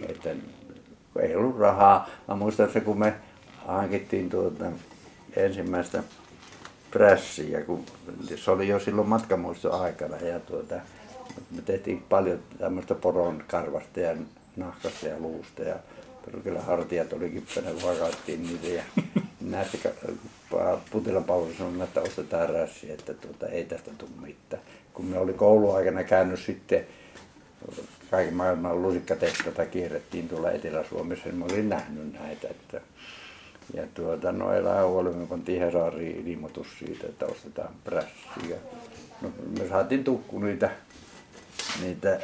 Että 0.08 0.30
ei 1.20 1.36
ollut 1.36 1.58
rahaa. 1.58 2.08
Mä 2.28 2.34
muistan 2.34 2.72
se, 2.72 2.80
kun 2.80 2.98
me 2.98 3.14
hankittiin 3.66 4.30
tuota 4.30 4.64
ensimmäistä 5.36 6.02
prässiä, 6.94 7.60
kun 7.62 7.84
se 8.36 8.50
oli 8.50 8.68
jo 8.68 8.80
silloin 8.80 9.08
matkamuistoaikana 9.08 10.16
ja 10.16 10.40
tuota, 10.40 10.74
me 11.50 11.62
tehtiin 11.62 12.04
paljon 12.08 12.38
tämmöistä 12.58 12.94
poron 12.94 13.44
karvasta 13.48 14.00
ja 14.00 14.16
nahkasta 14.56 15.06
ja 15.06 15.18
luusta 15.18 15.62
ja 15.62 15.76
kyllä 16.42 16.60
hartiat 16.60 17.12
oli 17.12 17.30
kippänä, 17.30 17.70
kun 17.70 17.82
hakattiin 17.82 18.42
niitä 18.42 18.66
ja 18.66 18.82
näistä 19.40 19.90
Putilan 20.90 21.24
Pauli 21.24 21.54
sanoi, 21.54 21.84
että 21.84 22.00
ostetaan 22.00 22.48
rässi, 22.48 22.92
että 22.92 23.14
tuota, 23.14 23.46
ei 23.46 23.64
tästä 23.64 23.90
tule 23.98 24.10
mitään. 24.20 24.62
Kun 24.92 25.04
me 25.04 25.18
oli 25.18 25.32
kouluaikana 25.32 26.04
käynyt 26.04 26.40
sitten 26.40 26.86
kaiken 28.10 28.34
maailman 28.34 28.82
lusikkatehtaita 28.82 29.66
kierrettiin 29.66 30.28
tuolla 30.28 30.50
Etelä-Suomessa, 30.50 31.24
niin 31.24 31.36
mä 31.36 31.44
olin 31.44 31.68
nähnyt 31.68 32.12
näitä. 32.12 32.48
Että, 32.48 32.80
ja 33.74 33.82
tuota, 33.94 34.32
no 34.32 34.52
eläinhuolemme 34.52 35.26
pantiin 35.26 35.60
Hesaariin 35.60 36.28
ilmoitus 36.28 36.66
siitä, 36.78 37.06
että 37.06 37.26
ostetaan 37.26 37.74
prässiä. 37.84 38.56
No, 39.22 39.28
me 39.58 39.68
saatiin 39.68 40.04
tukku 40.04 40.38
niitä, 40.38 40.70
niitä 41.82 42.20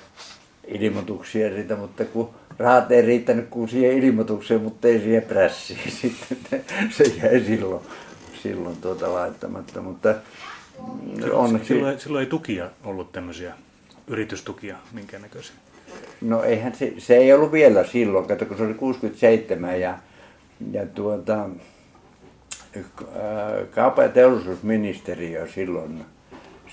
ilmoituksia 0.67 1.55
siitä, 1.55 1.77
mutta 1.77 2.05
kun 2.05 2.31
rahat 2.59 2.91
ei 2.93 3.03
riittänyt 3.03 3.49
kuin 3.49 3.69
siihen 3.69 4.03
ilmoitukseen, 4.03 4.63
mutta 4.63 4.89
ei 4.89 5.01
siihen 5.01 5.23
prässiin. 5.23 5.93
Sitten 6.01 6.65
se 6.91 7.05
jäi 7.05 7.41
silloin, 7.41 7.83
silloin 8.43 8.77
tuota 8.77 9.13
laittamatta. 9.13 9.83
Mutta 9.83 10.15
onneksi... 11.33 11.69
silloin, 11.69 12.01
silloin 12.01 12.25
ei 12.25 12.31
tukia 12.31 12.71
ollut 12.85 13.13
tämmöisiä 13.13 13.55
yritystukia 14.07 14.77
minkäännäköisiä? 14.93 15.55
No 16.21 16.43
eihän 16.43 16.75
se, 16.75 16.93
se 16.99 17.17
ei 17.17 17.33
ollut 17.33 17.53
vielä 17.53 17.85
silloin, 17.85 18.27
kato, 18.27 18.47
kun 18.47 18.57
se 18.57 18.63
oli 18.63 18.75
67 18.75 19.81
ja, 19.81 19.99
ja 20.73 20.87
tuota, 20.87 21.49
kauppa- 23.75 24.03
ja 24.03 24.09
teollisuusministeriö 24.09 25.49
silloin, 25.49 26.05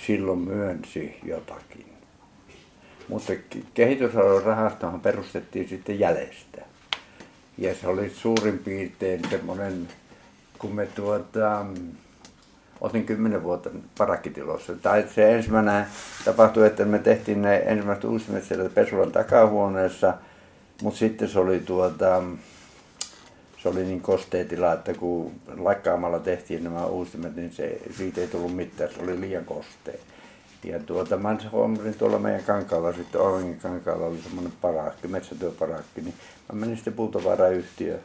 silloin 0.06 0.40
myönsi 0.40 1.20
jotakin. 1.24 1.86
Mutta 3.08 3.34
kehitysalueen 3.74 4.44
rahastohan 4.44 5.00
perustettiin 5.00 5.70
sitten 5.70 6.00
jäljestä. 6.00 6.62
Ja 7.58 7.76
se 7.76 7.88
oli 7.88 8.10
suurin 8.10 8.60
piirtein 8.60 9.22
semmoinen, 9.30 9.88
kun 10.60 10.76
me 10.76 10.86
tuota, 10.86 11.66
otin 12.82 13.06
kymmenen 13.06 13.44
vuotta 13.44 13.70
parakkitilossa. 13.98 14.76
Tai 14.76 15.06
se 15.16 15.36
ensimmäinen 15.36 15.86
tapahtui, 16.26 16.68
että 16.68 16.86
me 16.86 17.00
tehtiin 17.00 17.42
ne 17.42 17.56
ensimmäiset 17.56 18.04
uusimet 18.04 18.44
siellä 18.44 18.70
Pesulan 18.70 19.12
takahuoneessa, 19.12 20.14
mutta 20.82 21.00
sitten 21.00 21.30
se 21.30 21.40
oli 21.40 21.60
tuota, 21.60 22.24
se 23.58 23.70
oli 23.70 23.84
niin 23.84 24.02
kosteetila, 24.02 24.74
että 24.74 24.94
kun 24.94 25.32
lakkaamalla 25.58 26.20
tehtiin 26.20 26.64
nämä 26.64 26.86
uusimet, 26.86 27.36
niin 27.36 27.52
se, 27.52 27.82
siitä 27.98 28.22
ei 28.22 28.28
tullut 28.28 28.56
mitään, 28.56 28.94
se 28.94 29.02
oli 29.02 29.22
liian 29.22 29.46
kostea. 29.46 29.94
Ja 30.64 30.80
tuota, 30.80 31.18
mä 31.18 31.38
huomasin 31.52 31.94
tuolla 31.94 32.20
meidän 32.20 32.44
kankaalla, 32.44 32.94
sitten 32.94 33.22
Orangin 33.22 33.60
kankaalla 33.60 34.06
oli 34.06 34.22
semmoinen 34.22 34.54
parakki, 34.62 35.08
metsätyöparakki, 35.08 36.02
niin 36.02 36.14
mä 36.54 36.60
menin 36.60 36.76
sitten 36.76 36.94
puutavarayhtiöön 36.94 38.00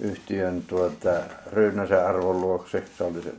yhtiön 0.00 0.62
tuota, 0.66 1.10
Ryynäsen 1.52 2.06
arvon 2.06 2.40
luokse. 2.40 2.82
Se 2.98 3.04
oli 3.04 3.22
se, 3.22 3.32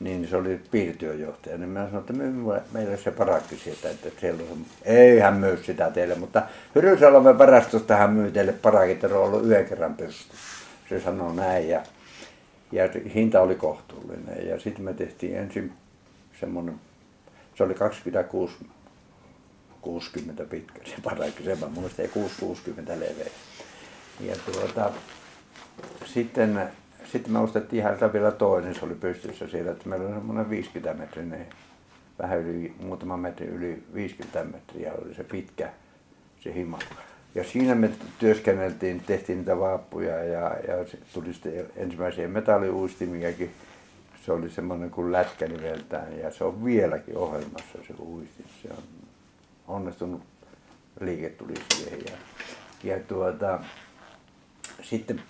niin 0.00 0.28
se 0.28 0.36
oli 0.36 0.60
piirityöjohtaja. 0.70 1.58
Niin 1.58 1.68
mä 1.68 1.84
sanoin, 1.84 2.00
että 2.00 2.12
myy 2.12 2.32
meille 2.72 2.96
se 2.96 3.10
parakki 3.10 3.56
sieltä, 3.56 3.90
että 3.90 4.20
siellä 4.20 4.42
on, 4.52 4.66
ei 4.84 5.18
hän 5.18 5.34
myy 5.34 5.62
sitä 5.62 5.90
teille, 5.90 6.14
mutta 6.14 6.42
Hyrysalmen 6.74 7.38
varastosta 7.38 7.96
hän 7.96 8.10
myy 8.10 8.30
teille 8.30 8.52
parakit, 8.52 9.04
on 9.04 9.12
ollut 9.12 9.44
yhden 9.44 9.64
kerran 9.64 9.94
pystyssä. 9.94 10.34
Se 10.88 11.00
sanoi 11.00 11.36
näin 11.36 11.68
ja, 11.68 11.82
ja 12.72 12.88
hinta 13.14 13.40
oli 13.40 13.54
kohtuullinen. 13.54 14.48
Ja 14.48 14.60
sitten 14.60 14.84
me 14.84 14.94
tehtiin 14.94 15.36
ensin 15.36 15.72
semmoinen, 16.40 16.80
se 17.54 17.64
oli 17.64 17.74
26 17.74 18.54
60 19.80 20.44
pitkä 20.44 20.80
se 20.84 20.94
parakki, 21.02 21.44
se 21.44 21.54
mä 21.54 21.66
muistan, 21.66 22.04
ei 22.04 22.08
660 22.08 22.92
leveä. 22.92 23.30
Ja 24.20 24.36
tuota, 24.52 24.92
sitten, 26.04 26.70
sitten 27.12 27.32
me 27.32 27.38
ostettiin 27.38 27.82
häneltä 27.82 28.12
vielä 28.12 28.30
toinen, 28.30 28.74
se 28.74 28.84
oli 28.84 28.94
pystyssä 28.94 29.48
siellä, 29.48 29.72
että 29.72 29.88
meillä 29.88 30.06
oli 30.06 30.14
semmoinen 30.14 30.50
50 30.50 30.94
metrinen, 30.94 31.46
vähän 32.18 32.38
yli, 32.38 32.74
muutama 32.80 33.16
metri 33.16 33.46
yli 33.46 33.82
50 33.94 34.44
metriä 34.44 34.92
oli 34.92 35.14
se 35.14 35.24
pitkä, 35.24 35.72
se 36.40 36.54
hima. 36.54 36.78
Ja 37.34 37.44
siinä 37.44 37.74
me 37.74 37.90
työskenneltiin, 38.18 39.00
tehtiin 39.06 39.38
niitä 39.38 39.58
vaappuja 39.58 40.24
ja, 40.24 40.40
ja 40.40 40.74
tuli 41.12 41.32
sitten 41.32 41.66
ensimmäisiä 41.76 42.28
metalliuistimiakin. 42.28 43.50
Se 44.26 44.32
oli 44.32 44.50
semmoinen 44.50 44.90
kuin 44.90 45.12
lätkä 45.12 45.46
nimeltään 45.46 46.18
ja 46.18 46.30
se 46.30 46.44
on 46.44 46.64
vieläkin 46.64 47.16
ohjelmassa 47.16 47.78
se 47.86 47.94
uistin. 48.00 48.46
Se 48.62 48.68
on 48.70 48.82
onnistunut 49.68 50.22
liike 51.00 51.28
tuli 51.28 51.54
siihen. 51.74 52.00
Ja, 52.06 52.12
ja 52.84 53.00
tuota, 53.00 53.60
sitten 54.82 55.22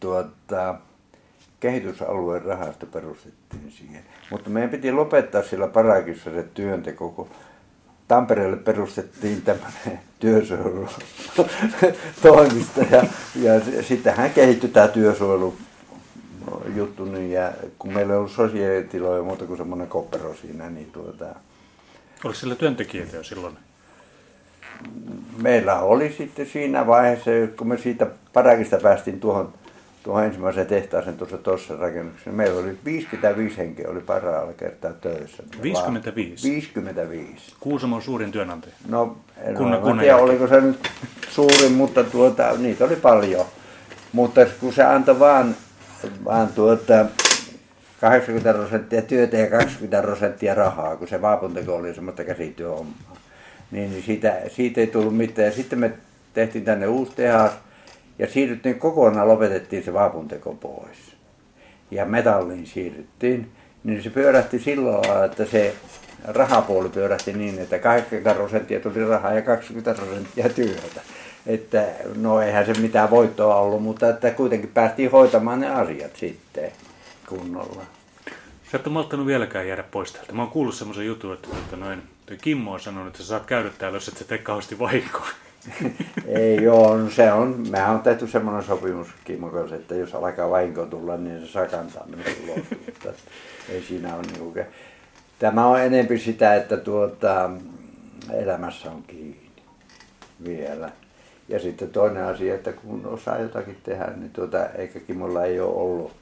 tuota, 0.00 0.74
kehitysalueen 1.64 2.42
rahasto 2.42 2.86
perustettiin 2.86 3.70
siihen. 3.70 4.02
Mutta 4.30 4.50
meidän 4.50 4.70
piti 4.70 4.92
lopettaa 4.92 5.42
sillä 5.42 5.68
parakissa 5.68 6.30
se 6.30 6.42
työnteko, 6.54 7.10
kun 7.10 7.28
Tampereelle 8.08 8.56
perustettiin 8.56 9.42
tämmöinen 9.42 10.00
työsuojelutoimisto 10.20 12.80
ja, 12.90 13.04
ja 13.42 13.60
sitten 13.82 14.16
hän 14.16 14.30
kehittyi 14.30 14.70
tämä 14.70 14.88
työsuojelu 14.88 15.54
juttu, 16.74 17.04
niin 17.04 17.30
ja 17.30 17.52
kun 17.78 17.92
meillä 17.92 18.12
ei 18.12 18.18
ollut 18.18 18.32
sosiaalitiloja 18.32 19.22
muuta 19.22 19.46
kuin 19.46 19.56
semmoinen 19.56 19.88
koppero 19.88 20.34
siinä, 20.34 20.70
niin 20.70 20.90
tuota... 20.92 21.26
Oliko 22.24 22.38
sillä 22.38 22.54
työntekijöitä 22.54 23.16
jo 23.16 23.24
silloin? 23.24 23.56
meillä 25.42 25.80
oli 25.80 26.14
sitten 26.18 26.46
siinä 26.46 26.86
vaiheessa, 26.86 27.30
kun 27.56 27.68
me 27.68 27.78
siitä 27.78 28.06
parakista 28.32 28.78
päästiin 28.82 29.20
tuohon, 29.20 29.52
tuohon 30.04 30.24
ensimmäiseen 30.24 30.66
tehtaaseen 30.66 31.16
tuossa 31.16 31.38
tuossa 31.38 31.76
rakennuksessa, 31.76 32.30
niin 32.30 32.36
meillä 32.36 32.60
oli 32.60 32.78
55 32.84 33.58
henkeä 33.58 33.90
oli 33.90 34.00
parhaalla 34.00 34.52
kertaa 34.52 34.92
töissä. 34.92 35.42
55? 35.62 36.50
55. 36.50 37.54
Kuusamo 37.60 37.96
on 37.96 38.02
suurin 38.02 38.32
työnantaja. 38.32 38.74
No, 38.88 39.16
en 39.36 39.54
kunnan, 39.54 39.80
kunnan 39.80 39.98
tiedä, 39.98 40.16
oliko 40.16 40.46
se 40.46 40.60
nyt 40.60 40.90
suurin, 41.30 41.72
mutta 41.72 42.04
tuota, 42.04 42.52
niitä 42.58 42.84
oli 42.84 42.96
paljon. 42.96 43.46
Mutta 44.12 44.46
kun 44.60 44.72
se 44.72 44.82
antoi 44.82 45.18
vaan, 45.18 45.56
vaan 46.24 46.48
tuota, 46.48 47.06
80 48.00 48.54
prosenttia 48.54 49.02
työtä 49.02 49.36
ja 49.36 49.50
20 49.50 50.02
prosenttia 50.02 50.54
rahaa, 50.54 50.96
kun 50.96 51.08
se 51.08 51.22
vaapunteko 51.22 51.76
oli 51.76 51.94
semmoista 51.94 52.24
käsityöhommaa 52.24 53.16
niin, 53.74 53.90
niin 53.90 54.02
siitä, 54.02 54.40
siitä 54.48 54.80
ei 54.80 54.86
tullut 54.86 55.16
mitään. 55.16 55.46
Ja 55.46 55.52
sitten 55.52 55.78
me 55.78 55.92
tehtiin 56.34 56.64
tänne 56.64 56.86
uusi 56.86 57.12
tehas 57.16 57.52
ja 58.18 58.26
siirryttiin 58.26 58.78
kokonaan, 58.78 59.28
lopetettiin 59.28 59.84
se 59.84 59.92
vaapunteko 59.92 60.54
pois. 60.54 61.16
Ja 61.90 62.04
metalliin 62.04 62.66
siirryttiin, 62.66 63.50
niin 63.84 64.02
se 64.02 64.10
pyörähti 64.10 64.58
sillä 64.58 64.92
lailla, 64.92 65.24
että 65.24 65.44
se 65.44 65.74
rahapuoli 66.24 66.88
pyörähti 66.88 67.32
niin, 67.32 67.58
että 67.58 67.78
80 67.78 68.34
prosenttia 68.34 68.80
tuli 68.80 69.04
rahaa 69.08 69.32
ja 69.32 69.42
20 69.42 69.94
prosenttia 69.94 70.48
työtä. 70.48 71.00
Että 71.46 71.84
no 72.16 72.40
eihän 72.40 72.66
se 72.66 72.72
mitään 72.80 73.10
voittoa 73.10 73.56
ollut, 73.56 73.82
mutta 73.82 74.08
että 74.08 74.30
kuitenkin 74.30 74.70
päästiin 74.74 75.10
hoitamaan 75.10 75.60
ne 75.60 75.70
asiat 75.70 76.16
sitten 76.16 76.72
kunnolla. 77.28 77.82
Sä 78.72 78.78
et 78.78 78.86
malttanut 78.86 79.26
vieläkään 79.26 79.68
jäädä 79.68 79.82
pois 79.90 80.12
täältä. 80.12 80.32
Mä 80.32 80.42
oon 80.42 80.50
kuullut 80.50 80.74
semmoisen 80.74 81.06
jutun, 81.06 81.34
että, 81.34 81.48
että 81.52 81.76
noin, 81.76 82.02
toi 82.26 82.36
Kimmo 82.36 82.72
on 82.72 82.80
sanonut, 82.80 83.08
että 83.08 83.18
sä 83.18 83.28
saat 83.28 83.46
käydä 83.46 83.70
täällä, 83.78 83.96
jos 83.96 84.08
et 84.08 84.16
sä 84.16 84.24
tee 84.24 84.38
kauheasti 84.38 84.78
vahinkoa. 84.78 85.28
Ei 86.26 86.62
joo, 86.62 86.96
no 86.96 87.10
se 87.10 87.32
on, 87.32 87.66
mehän 87.70 87.94
on 87.94 88.00
tehty 88.00 88.26
semmoinen 88.26 88.64
sopimus 88.64 89.08
kanssa, 89.52 89.76
että 89.76 89.94
jos 89.94 90.14
alkaa 90.14 90.50
vahinko 90.50 90.86
tulla, 90.86 91.16
niin 91.16 91.46
se 91.46 91.52
saa 91.52 91.66
kantaa. 91.66 92.06
Mutta 92.86 93.08
ei 93.68 93.82
siinä 93.82 94.14
ole 94.14 94.22
niin 94.22 94.38
kuin, 94.38 94.66
Tämä 95.38 95.66
on 95.66 95.80
enempi 95.80 96.18
sitä, 96.18 96.54
että 96.54 96.76
tuota, 96.76 97.50
elämässä 98.32 98.90
on 98.90 99.02
kiinni 99.06 99.50
vielä. 100.44 100.90
Ja 101.48 101.58
sitten 101.58 101.90
toinen 101.90 102.24
asia, 102.24 102.54
että 102.54 102.72
kun 102.72 103.06
osaa 103.06 103.38
jotakin 103.38 103.76
tehdä, 103.82 104.06
niin 104.16 104.30
tuota, 104.30 104.66
eikä 104.66 105.00
Kimolla 105.00 105.44
ei 105.44 105.60
ole 105.60 105.74
ollut 105.74 106.12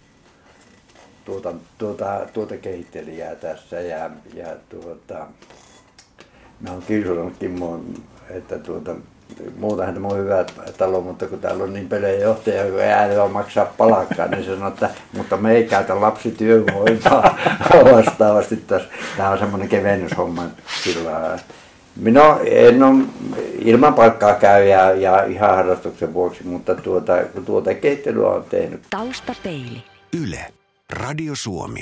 tuota, 1.24 1.54
tuota, 1.78 2.26
tuotekehittelijää 2.32 3.34
tässä 3.34 3.80
ja, 3.80 4.10
ja 4.34 4.46
tuota, 4.68 5.26
mä 6.60 6.70
oon 6.70 6.82
kiusannut 6.82 7.38
Kimmoon, 7.38 7.94
että 8.30 8.58
tuota, 8.58 8.96
muutahan 9.58 9.94
tämä 9.94 10.08
on 10.08 10.18
hyvä 10.18 10.44
talo, 10.78 11.00
mutta 11.00 11.26
kun 11.26 11.38
täällä 11.38 11.64
on 11.64 11.72
niin 11.72 11.88
pelejä 11.88 12.34
kun 12.34 12.80
ei 12.80 12.92
äänellä 12.92 13.28
maksaa 13.28 13.64
palakkaa, 13.64 14.26
niin 14.26 14.44
se 14.44 14.54
sanoo, 14.54 14.68
että 14.68 14.90
mutta 15.16 15.36
me 15.36 15.52
ei 15.52 15.64
käytä 15.64 16.00
lapsityövoimaa 16.00 17.38
vastaavasti 17.92 18.56
tässä. 18.56 18.88
Tämä 19.16 19.30
on 19.30 19.38
semmoinen 19.38 19.68
kevennyshomma 19.68 20.44
sillä 20.84 21.38
Minä 21.96 22.20
en 22.44 22.82
ole 22.82 23.04
ilman 23.58 23.94
palkkaa 23.94 24.34
käy 24.34 24.64
ja, 24.64 24.92
ja 24.92 25.24
ihan 25.24 25.56
harrastuksen 25.56 26.14
vuoksi, 26.14 26.44
mutta 26.44 26.74
tuota, 26.74 27.12
tuota 27.46 27.74
kehittelyä 27.74 28.28
on 28.28 28.44
tehnyt. 28.50 28.82
Taustapeili. 28.90 29.82
Yle. 30.22 30.46
Radio 30.92 31.32
Suomi. 31.36 31.70